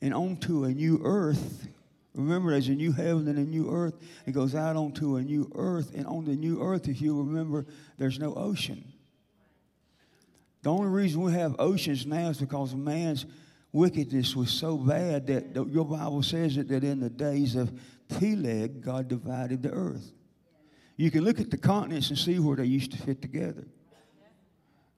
and 0.00 0.14
onto 0.14 0.64
a 0.64 0.70
new 0.70 1.00
earth. 1.02 1.66
Remember, 2.14 2.50
there's 2.50 2.68
a 2.68 2.72
new 2.72 2.92
heaven 2.92 3.28
and 3.28 3.38
a 3.38 3.42
new 3.42 3.70
earth. 3.70 3.94
It 4.26 4.32
goes 4.32 4.54
out 4.54 4.76
onto 4.76 5.16
a 5.16 5.22
new 5.22 5.50
earth, 5.54 5.94
and 5.94 6.06
on 6.06 6.24
the 6.24 6.34
new 6.34 6.60
earth, 6.62 6.88
if 6.88 7.00
you 7.00 7.18
remember, 7.18 7.66
there's 7.96 8.18
no 8.18 8.34
ocean. 8.34 8.84
The 10.62 10.70
only 10.70 10.88
reason 10.88 11.20
we 11.20 11.32
have 11.32 11.56
oceans 11.58 12.06
now 12.06 12.28
is 12.30 12.38
because 12.38 12.74
man's 12.74 13.26
wickedness 13.72 14.34
was 14.34 14.50
so 14.50 14.76
bad 14.76 15.26
that 15.28 15.54
your 15.70 15.84
Bible 15.84 16.22
says 16.22 16.56
it 16.56 16.68
that 16.68 16.82
in 16.82 17.00
the 17.00 17.10
days 17.10 17.54
of 17.54 17.72
Peleg, 18.08 18.82
God 18.82 19.08
divided 19.08 19.62
the 19.62 19.70
earth. 19.70 20.12
You 20.96 21.12
can 21.12 21.22
look 21.22 21.38
at 21.38 21.50
the 21.50 21.56
continents 21.56 22.08
and 22.08 22.18
see 22.18 22.40
where 22.40 22.56
they 22.56 22.64
used 22.64 22.90
to 22.90 22.98
fit 22.98 23.22
together. 23.22 23.68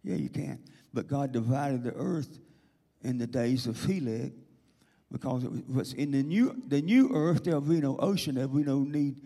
Yeah, 0.03 0.17
you 0.17 0.31
can. 0.31 0.61
But 0.95 1.09
God 1.09 1.33
divided 1.33 1.85
the 1.85 1.93
earth 1.93 2.39
in 3.03 3.19
the 3.19 3.27
days 3.27 3.67
of 3.67 3.83
Peleg 3.87 4.33
because 5.11 5.45
it 5.45 5.69
was 5.69 5.93
in 5.95 6.13
the 6.13 6.23
new 6.23 6.63
the 6.69 6.81
new 6.81 7.11
earth 7.13 7.45
there'll 7.45 7.61
be 7.61 7.81
no 7.81 7.97
ocean, 7.99 8.37
there'll 8.37 8.51
be 8.51 8.63
no 8.63 8.81
need 8.81 9.17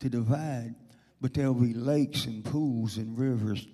to 0.00 0.08
divide, 0.08 0.74
but 1.20 1.34
there'll 1.34 1.54
be 1.54 1.74
lakes 1.74 2.26
and 2.26 2.44
pools 2.44 2.96
and 2.96 3.18
rivers 3.18 3.66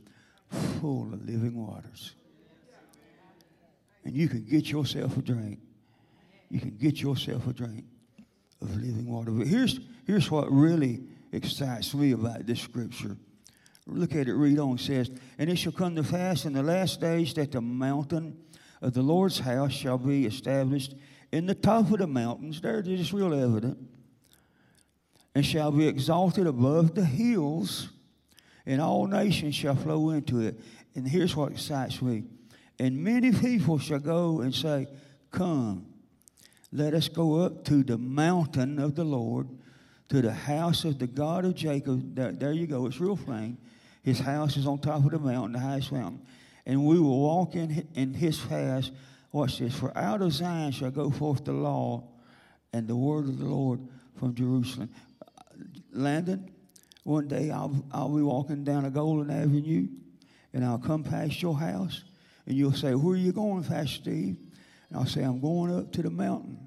full 0.81 1.13
of 1.13 1.25
living 1.27 1.55
waters. 1.55 2.15
And 4.05 4.17
you 4.17 4.29
can 4.29 4.45
get 4.45 4.71
yourself 4.71 5.17
a 5.19 5.23
drink. 5.23 5.59
You 6.51 6.61
can 6.61 6.77
get 6.77 7.01
yourself 7.01 7.47
a 7.47 7.53
drink 7.53 7.85
of 8.63 8.75
living 8.77 9.07
water. 9.07 9.31
But 9.31 9.47
here's 9.47 9.81
here's 10.07 10.31
what 10.31 10.51
really 10.51 11.03
excites 11.33 11.95
me 11.95 12.13
about 12.13 12.47
this 12.47 12.61
scripture. 12.61 13.17
Look 13.87 14.15
at 14.15 14.29
it, 14.29 14.35
read 14.35 14.59
on. 14.59 14.75
It 14.75 14.81
says, 14.81 15.11
And 15.39 15.49
it 15.49 15.57
shall 15.57 15.73
come 15.73 15.97
to 15.97 16.03
pass 16.03 16.45
in 16.45 16.53
the 16.53 16.63
last 16.63 17.01
days 17.01 17.33
that 17.35 17.53
the 17.53 17.61
mountain 17.63 18.37
of 18.81 18.95
the 18.95 19.03
Lord's 19.03 19.41
house 19.41 19.73
shall 19.73 19.99
be 19.99 20.27
established 20.27 20.95
in 21.33 21.47
the 21.47 21.55
top 21.55 21.91
of 21.91 21.99
the 21.99 22.07
mountains. 22.07 22.61
There 22.61 22.79
it 22.79 22.89
is, 22.89 23.13
real 23.13 23.35
evident. 23.35 23.79
And 25.35 25.45
shall 25.45 25.71
be 25.71 25.87
exalted 25.87 26.47
above 26.47 26.95
the 26.95 27.05
hills, 27.05 27.91
and 28.67 28.81
all 28.81 29.07
nations 29.07 29.55
shall 29.55 29.77
flow 29.77 30.11
into 30.11 30.41
it. 30.41 30.59
And 30.95 31.07
here's 31.07 31.37
what 31.37 31.53
excites 31.53 32.03
me. 32.03 32.25
And 32.79 33.03
many 33.03 33.33
people 33.33 33.79
shall 33.79 33.99
go 33.99 34.41
and 34.41 34.55
say, 34.55 34.87
Come, 35.31 35.87
let 36.73 36.95
us 36.95 37.09
go 37.09 37.41
up 37.41 37.65
to 37.67 37.83
the 37.83 37.99
mountain 37.99 38.79
of 38.79 38.95
the 38.95 39.05
Lord, 39.05 39.49
to 40.09 40.23
the 40.23 40.33
house 40.33 40.85
of 40.85 40.99
the 40.99 41.07
God 41.07 41.45
of 41.45 41.55
Jacob. 41.55 42.15
There, 42.15 42.33
there 42.33 42.53
you 42.53 42.67
go, 42.67 42.87
it's 42.87 43.01
real 43.01 43.17
plain 43.17 43.59
his 44.09 44.21
house 44.21 44.57
is 44.57 44.67
on 44.67 44.79
top 44.79 45.05
of 45.05 45.11
the 45.11 45.19
mountain, 45.19 45.53
the 45.53 45.59
highest 45.59 45.93
mountain. 45.93 46.23
And 46.69 46.85
we 46.85 47.01
will 47.01 47.19
walk 47.19 47.57
in, 47.57 47.89
in 47.95 48.13
his 48.15 48.39
paths. 48.39 48.93
Watch 49.33 49.59
this. 49.59 49.75
For 49.75 49.97
out 49.97 50.23
of 50.23 50.33
Zion 50.33 50.71
shall 50.71 50.91
go 50.91 51.11
forth 51.11 51.45
the 51.45 51.53
law 51.53 52.05
and 52.73 52.87
the 52.87 52.95
word 52.95 53.25
of 53.25 53.39
the 53.39 53.47
Lord 53.47 53.81
from 54.17 54.35
Jerusalem. 54.35 54.91
Landon, 55.93 56.53
one 57.05 57.27
day 57.27 57.51
I'll, 57.51 57.85
I'll 57.91 58.15
be 58.15 58.23
walking 58.23 58.65
down 58.65 58.85
a 58.85 58.91
Golden 58.91 59.31
Avenue 59.31 59.89
and 60.53 60.65
I'll 60.65 60.79
come 60.79 61.03
past 61.03 61.41
your 61.41 61.59
house 61.59 62.05
and 62.47 62.55
you'll 62.55 62.73
say, 62.73 62.95
Where 62.95 63.15
are 63.15 63.17
you 63.17 63.33
going, 63.33 63.65
Pastor 63.65 64.03
Steve? 64.03 64.37
And 64.91 64.99
I'll 64.99 65.07
say, 65.07 65.23
I'm 65.23 65.41
going 65.41 65.75
up 65.75 65.91
to 65.93 66.03
the 66.03 66.11
mountain. 66.11 66.59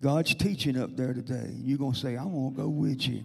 God's 0.00 0.34
teaching 0.34 0.78
up 0.78 0.96
there 0.96 1.12
today. 1.12 1.50
You're 1.56 1.78
going 1.78 1.92
to 1.92 1.98
say, 1.98 2.16
I'm 2.16 2.32
going 2.32 2.54
to 2.54 2.56
go 2.62 2.68
with 2.68 3.06
you. 3.06 3.24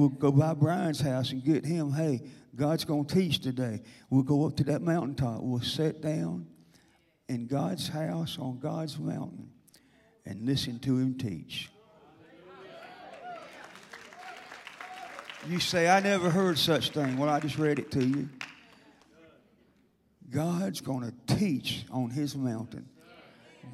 We'll 0.00 0.08
go 0.08 0.32
by 0.32 0.54
Brian's 0.54 1.02
house 1.02 1.30
and 1.32 1.44
get 1.44 1.62
him. 1.62 1.92
Hey, 1.92 2.22
God's 2.56 2.86
going 2.86 3.04
to 3.04 3.14
teach 3.14 3.40
today. 3.40 3.82
We'll 4.08 4.22
go 4.22 4.46
up 4.46 4.56
to 4.56 4.64
that 4.64 4.80
mountaintop. 4.80 5.42
We'll 5.42 5.60
sit 5.60 6.00
down 6.00 6.46
in 7.28 7.46
God's 7.46 7.86
house 7.86 8.38
on 8.40 8.60
God's 8.60 8.98
mountain 8.98 9.50
and 10.24 10.46
listen 10.46 10.78
to 10.78 10.96
him 10.96 11.18
teach. 11.18 11.70
You 15.46 15.60
say, 15.60 15.86
I 15.86 16.00
never 16.00 16.30
heard 16.30 16.56
such 16.56 16.92
thing. 16.92 17.18
Well, 17.18 17.28
I 17.28 17.38
just 17.38 17.58
read 17.58 17.78
it 17.78 17.90
to 17.90 18.02
you. 18.02 18.30
God's 20.30 20.80
going 20.80 21.12
to 21.12 21.36
teach 21.36 21.84
on 21.90 22.08
his 22.08 22.34
mountain. 22.34 22.88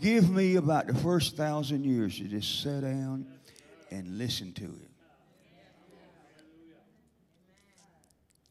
Give 0.01 0.29
me 0.29 0.57
about 0.57 0.89
the 0.89 0.95
first 0.95 1.37
thousand 1.37 1.85
years 1.85 2.19
to 2.19 2.25
just 2.25 2.65
sit 2.65 2.81
down 2.81 3.29
and 3.93 4.19
listen 4.19 4.53
to 4.55 4.65
it. 4.65 4.91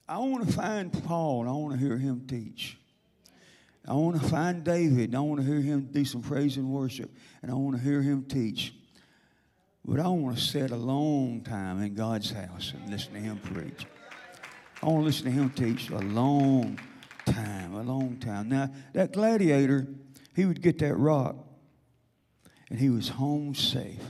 I 0.07 0.19
want 0.19 0.47
to 0.47 0.53
find 0.53 0.91
Paul. 1.05 1.47
I 1.47 1.51
want 1.51 1.73
to 1.73 1.79
hear 1.79 1.97
him 1.97 2.25
teach. 2.27 2.77
I 3.87 3.93
want 3.93 4.21
to 4.21 4.27
find 4.27 4.63
David. 4.63 5.15
I 5.15 5.19
want 5.19 5.41
to 5.41 5.45
hear 5.45 5.61
him 5.61 5.89
do 5.91 6.05
some 6.05 6.21
praise 6.21 6.57
and 6.57 6.69
worship. 6.69 7.11
And 7.41 7.51
I 7.51 7.55
want 7.55 7.75
to 7.75 7.81
hear 7.81 8.01
him 8.01 8.23
teach. 8.23 8.73
But 9.83 9.99
I 9.99 10.07
want 10.07 10.37
to 10.37 10.43
sit 10.43 10.71
a 10.71 10.75
long 10.75 11.41
time 11.41 11.81
in 11.81 11.93
God's 11.93 12.31
house 12.31 12.73
and 12.75 12.89
listen 12.89 13.13
to 13.13 13.19
him 13.19 13.37
preach. 13.37 13.85
I 14.81 14.87
want 14.87 15.01
to 15.01 15.05
listen 15.05 15.25
to 15.25 15.31
him 15.31 15.49
teach 15.51 15.89
a 15.89 15.99
long 15.99 16.79
time, 17.25 17.73
a 17.75 17.83
long 17.83 18.17
time. 18.17 18.49
Now, 18.49 18.71
that 18.93 19.13
gladiator, 19.13 19.87
he 20.35 20.45
would 20.45 20.61
get 20.61 20.79
that 20.79 20.95
rock 20.95 21.35
and 22.69 22.79
he 22.79 22.89
was 22.89 23.09
home 23.09 23.55
safe. 23.55 24.01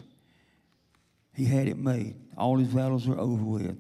He 1.34 1.46
had 1.46 1.68
it 1.68 1.78
made. 1.78 2.16
All 2.38 2.58
his 2.58 2.70
battles 2.70 3.08
were 3.08 3.20
over 3.20 3.44
with. 3.44 3.78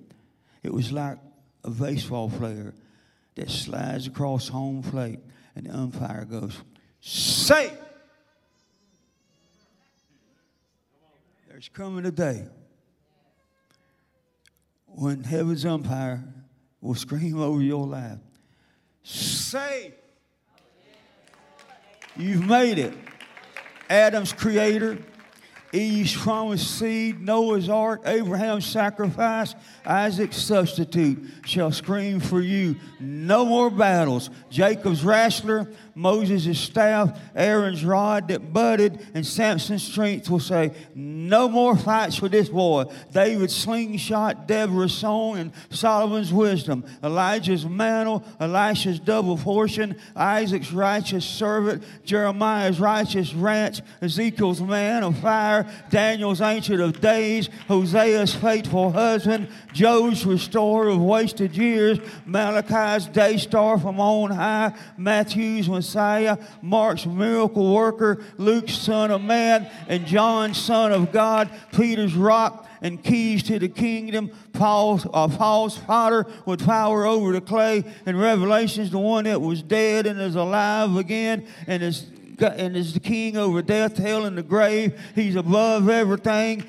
It 0.63 0.73
was 0.73 0.91
like 0.91 1.17
a 1.65 1.71
baseball 1.71 2.30
player 2.30 2.73
that 3.36 3.49
slides 3.49 4.08
across 4.08 4.47
home 4.47 4.84
plate 4.84 5.19
and 5.56 5.65
the 5.65 5.75
umpire 5.75 6.25
goes, 6.25 6.62
safe. 7.01 7.73
There's 11.49 11.69
coming 11.69 12.06
a 12.06 12.12
day 12.12 12.45
when 14.88 15.23
heaven's 15.23 15.65
umpire 15.65 16.23
will 16.82 16.95
scream 16.95 17.41
over 17.41 17.62
your 17.62 17.88
life, 17.88 18.19
Say, 19.04 19.93
you've 22.17 22.45
made 22.45 22.80
it. 22.80 22.93
Adam's 23.88 24.34
creator, 24.34 24.97
Eve's 25.75 26.15
promised 26.15 26.79
seed, 26.79 27.19
Noah's 27.19 27.67
ark, 27.67 28.01
Abraham's 28.05 28.65
sacrifice, 28.65 29.55
Isaac's 29.85 30.38
substitute 30.38 31.19
shall 31.45 31.71
scream 31.71 32.21
for 32.21 32.39
you. 32.39 32.77
No 32.99 33.45
more 33.45 33.69
battles. 33.69 34.29
Jacob's 34.49 35.03
wrestler, 35.03 35.67
Moses' 35.93 36.57
staff, 36.57 37.19
Aaron's 37.35 37.83
rod 37.83 38.29
that 38.29 38.53
budded, 38.53 39.05
and 39.13 39.25
Samson's 39.25 39.83
strength 39.83 40.29
will 40.29 40.39
say, 40.39 40.71
No 40.93 41.49
more 41.49 41.75
fights 41.75 42.15
for 42.15 42.29
this 42.29 42.47
boy. 42.47 42.85
David's 43.11 43.55
slingshot, 43.55 44.47
Deborah's 44.47 44.93
song, 44.93 45.38
and 45.38 45.51
Solomon's 45.69 46.31
wisdom. 46.31 46.85
Elijah's 47.03 47.65
mantle, 47.65 48.23
Elisha's 48.39 48.99
double 48.99 49.38
portion, 49.38 49.97
Isaac's 50.15 50.71
righteous 50.71 51.25
servant, 51.25 51.83
Jeremiah's 52.05 52.79
righteous 52.79 53.31
branch, 53.31 53.81
Ezekiel's 54.01 54.61
man 54.61 55.03
of 55.03 55.17
fire, 55.19 55.64
Daniel's 55.89 56.41
ancient 56.41 56.82
of 56.82 57.01
days, 57.01 57.49
Hosea's 57.67 58.34
faithful 58.34 58.91
husband, 58.91 59.47
Joel's 59.73 60.25
restorer 60.25 60.89
of 60.89 61.01
wasted 61.01 61.56
years, 61.56 61.99
Malachi's 62.25 63.08
day 63.08 63.38
star 63.38 63.80
from 63.80 63.99
on 63.99 64.32
high, 64.32 64.73
Matthew's 64.97 65.69
Messiah, 65.69 66.38
Mark's 66.62 67.06
miracle 67.06 67.73
worker, 67.73 68.23
Luke's 68.38 68.73
son 68.73 69.12
of 69.12 69.21
man, 69.21 69.69
and 69.88 70.06
John's 70.06 70.58
son 70.58 70.91
of 70.91 71.12
God, 71.12 71.49
Peter's 71.73 72.15
rock 72.15 72.67
and 72.82 73.04
keys 73.04 73.41
to 73.43 73.58
the 73.58 73.67
kingdom, 73.67 74.30
Paul's, 74.54 75.08
uh, 75.12 75.28
Paul's 75.28 75.78
potter 75.78 76.25
with 76.45 76.63
power 76.65 77.06
over 77.06 77.32
the 77.32 77.41
clay, 77.41 77.84
and 78.06 78.19
Revelation's 78.19 78.91
the 78.91 78.99
one 78.99 79.23
that 79.23 79.41
was 79.41 79.63
dead 79.63 80.06
and 80.06 80.19
is 80.19 80.36
alive 80.36 80.95
again 80.95 81.47
and 81.67 81.82
is, 81.82 82.06
and 82.41 82.75
is 82.75 82.93
the 82.93 82.99
king 82.99 83.37
over 83.37 83.61
death, 83.61 83.97
hell, 83.97 84.25
and 84.25 84.37
the 84.37 84.43
grave. 84.43 84.99
He's 85.15 85.35
above 85.35 85.89
everything. 85.89 86.65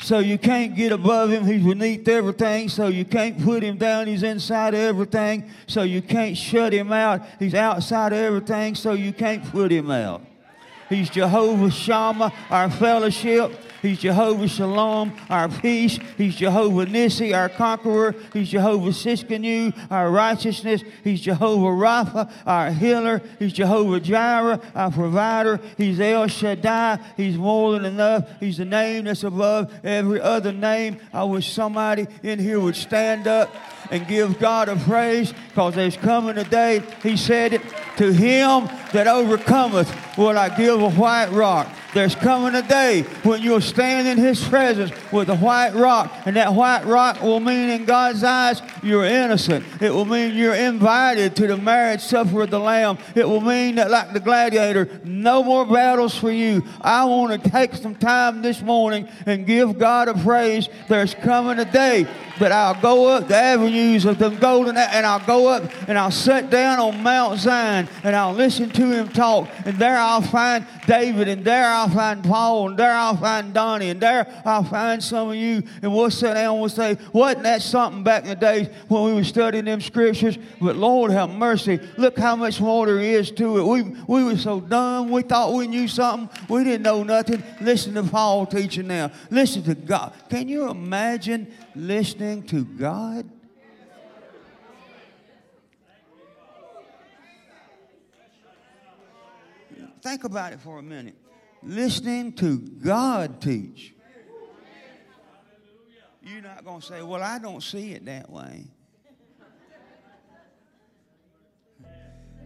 So 0.00 0.20
you 0.20 0.38
can't 0.38 0.76
get 0.76 0.92
above 0.92 1.30
him. 1.30 1.44
He's 1.44 1.64
beneath 1.64 2.06
everything. 2.06 2.68
So 2.68 2.86
you 2.86 3.04
can't 3.04 3.42
put 3.42 3.62
him 3.62 3.78
down. 3.78 4.06
He's 4.06 4.22
inside 4.22 4.74
everything. 4.74 5.50
So 5.66 5.82
you 5.82 6.02
can't 6.02 6.36
shut 6.36 6.72
him 6.72 6.92
out. 6.92 7.22
He's 7.38 7.54
outside 7.54 8.12
everything. 8.12 8.74
So 8.74 8.92
you 8.92 9.12
can't 9.12 9.44
put 9.50 9.72
him 9.72 9.90
out. 9.90 10.22
He's 10.88 11.10
Jehovah 11.10 11.70
Shammah, 11.70 12.32
our 12.48 12.70
fellowship. 12.70 13.52
He's 13.82 14.00
Jehovah 14.00 14.48
Shalom, 14.48 15.12
our 15.30 15.48
peace. 15.48 15.98
He's 16.16 16.34
Jehovah 16.34 16.86
Nissi, 16.86 17.36
our 17.36 17.48
conqueror. 17.48 18.14
He's 18.32 18.50
Jehovah 18.50 18.90
Tsidkenu, 18.90 19.72
our 19.90 20.10
righteousness. 20.10 20.82
He's 21.04 21.20
Jehovah 21.20 21.68
Rapha, 21.68 22.30
our 22.44 22.70
healer. 22.72 23.22
He's 23.38 23.52
Jehovah 23.52 24.00
Jireh, 24.00 24.60
our 24.74 24.90
provider. 24.90 25.60
He's 25.76 26.00
El 26.00 26.26
Shaddai. 26.26 26.98
He's 27.16 27.36
more 27.36 27.72
than 27.72 27.84
enough. 27.84 28.28
He's 28.40 28.56
the 28.56 28.64
name 28.64 29.04
that's 29.04 29.22
above 29.22 29.72
every 29.84 30.20
other 30.20 30.52
name. 30.52 30.98
I 31.12 31.24
wish 31.24 31.52
somebody 31.52 32.06
in 32.22 32.38
here 32.38 32.58
would 32.58 32.76
stand 32.76 33.26
up 33.26 33.54
and 33.90 34.06
give 34.06 34.38
God 34.38 34.68
a 34.68 34.76
praise 34.76 35.32
because 35.48 35.74
there's 35.74 35.96
coming 35.96 36.36
a 36.36 36.44
day, 36.44 36.82
he 37.02 37.16
said 37.16 37.52
it, 37.52 37.62
to 37.96 38.12
him 38.12 38.68
that 38.92 39.06
overcometh 39.06 39.92
will 40.18 40.38
I 40.38 40.48
give 40.56 40.80
a 40.80 40.90
white 40.90 41.30
rock. 41.30 41.68
There's 41.94 42.14
coming 42.14 42.54
a 42.54 42.66
day 42.66 43.02
when 43.22 43.40
you'll 43.40 43.62
stand 43.62 44.06
in 44.06 44.18
His 44.18 44.46
presence 44.46 44.92
with 45.10 45.30
a 45.30 45.36
white 45.36 45.74
rock, 45.74 46.12
and 46.26 46.36
that 46.36 46.52
white 46.52 46.84
rock 46.84 47.22
will 47.22 47.40
mean 47.40 47.70
in 47.70 47.86
God's 47.86 48.22
eyes 48.22 48.60
you're 48.82 49.04
innocent. 49.04 49.64
It 49.80 49.90
will 49.90 50.04
mean 50.04 50.34
you're 50.34 50.54
invited 50.54 51.34
to 51.36 51.46
the 51.46 51.56
marriage 51.56 52.02
supper 52.02 52.42
of 52.42 52.50
the 52.50 52.60
Lamb. 52.60 52.98
It 53.14 53.26
will 53.26 53.40
mean 53.40 53.76
that, 53.76 53.90
like 53.90 54.12
the 54.12 54.20
gladiator, 54.20 55.00
no 55.04 55.42
more 55.42 55.64
battles 55.64 56.16
for 56.16 56.30
you. 56.30 56.62
I 56.80 57.04
want 57.06 57.42
to 57.42 57.50
take 57.50 57.74
some 57.74 57.94
time 57.94 58.42
this 58.42 58.60
morning 58.60 59.08
and 59.26 59.46
give 59.46 59.78
God 59.78 60.08
a 60.08 60.14
praise. 60.14 60.68
There's 60.88 61.14
coming 61.14 61.58
a 61.58 61.64
day 61.64 62.06
that 62.38 62.52
I'll 62.52 62.80
go 62.80 63.08
up 63.08 63.28
the 63.28 63.36
avenues 63.36 64.04
of 64.04 64.18
the 64.18 64.28
golden, 64.28 64.76
and 64.76 65.06
I'll 65.06 65.24
go 65.24 65.48
up 65.48 65.64
and 65.88 65.98
I'll 65.98 66.10
sit 66.10 66.50
down 66.50 66.78
on 66.78 67.02
Mount 67.02 67.40
Zion 67.40 67.88
and 68.04 68.14
I'll 68.14 68.34
listen 68.34 68.70
to 68.70 68.90
Him 68.90 69.08
talk, 69.08 69.48
and 69.64 69.76
there 69.78 69.96
I'll 69.96 70.22
find 70.22 70.66
David, 70.88 71.28
and 71.28 71.44
there 71.44 71.66
I'll 71.66 71.90
find 71.90 72.24
Paul, 72.24 72.70
and 72.70 72.78
there 72.78 72.94
I'll 72.94 73.14
find 73.14 73.52
Donnie, 73.52 73.90
and 73.90 74.00
there 74.00 74.26
I'll 74.46 74.64
find 74.64 75.04
some 75.04 75.28
of 75.28 75.36
you, 75.36 75.62
and 75.82 75.94
we'll 75.94 76.10
sit 76.10 76.32
down 76.32 76.54
and 76.54 76.60
we'll 76.60 76.70
say, 76.70 76.96
Wasn't 77.12 77.42
that 77.42 77.60
something 77.60 78.02
back 78.02 78.22
in 78.22 78.30
the 78.30 78.36
days 78.36 78.68
when 78.88 79.04
we 79.04 79.12
were 79.12 79.22
studying 79.22 79.66
them 79.66 79.82
scriptures? 79.82 80.38
But 80.58 80.76
Lord 80.76 81.10
have 81.10 81.28
mercy, 81.28 81.78
look 81.98 82.18
how 82.18 82.36
much 82.36 82.58
more 82.58 82.86
there 82.86 83.00
is 83.00 83.30
to 83.32 83.58
it. 83.58 83.64
We, 83.64 83.82
we 84.06 84.24
were 84.24 84.38
so 84.38 84.60
dumb, 84.60 85.10
we 85.10 85.20
thought 85.20 85.52
we 85.52 85.66
knew 85.66 85.88
something, 85.88 86.30
we 86.48 86.64
didn't 86.64 86.82
know 86.82 87.02
nothing. 87.02 87.42
Listen 87.60 87.92
to 87.94 88.02
Paul 88.02 88.46
teaching 88.46 88.86
now. 88.86 89.10
Listen 89.30 89.62
to 89.64 89.74
God. 89.74 90.14
Can 90.30 90.48
you 90.48 90.70
imagine 90.70 91.52
listening 91.74 92.44
to 92.44 92.64
God? 92.64 93.28
Think 100.02 100.24
about 100.24 100.52
it 100.52 100.60
for 100.60 100.78
a 100.78 100.82
minute. 100.82 101.16
Listening 101.62 102.32
to 102.34 102.58
God 102.58 103.40
teach. 103.40 103.94
You're 106.22 106.42
not 106.42 106.64
going 106.64 106.80
to 106.80 106.86
say, 106.86 107.02
Well, 107.02 107.22
I 107.22 107.38
don't 107.38 107.62
see 107.62 107.92
it 107.92 108.04
that 108.04 108.30
way. 108.30 108.64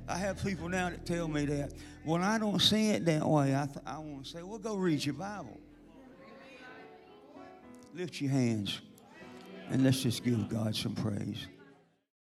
I 0.09 0.16
have 0.16 0.43
people 0.43 0.68
now 0.68 0.91
that 0.91 1.07
tell 1.07 1.29
me 1.29 1.45
that. 1.47 1.72
Well, 2.05 2.22
I 2.22 2.39
don't 2.39 2.61
see 2.61 2.91
it 2.91 3.05
that 3.07 3.27
way. 3.27 3.55
I, 3.57 3.66
th- 3.66 3.79
I 3.87 3.99
want 3.99 4.24
to 4.24 4.31
say, 4.31 4.43
Well, 4.43 4.59
go 4.59 4.77
read 4.77 5.05
your 5.05 5.14
Bible. 5.14 5.59
Lift 7.95 8.20
your 8.20 8.31
hands 8.31 8.81
and 9.70 9.85
let's 9.85 10.03
just 10.03 10.24
give 10.24 10.49
God 10.49 10.77
some 10.77 10.95
praise. 10.95 11.47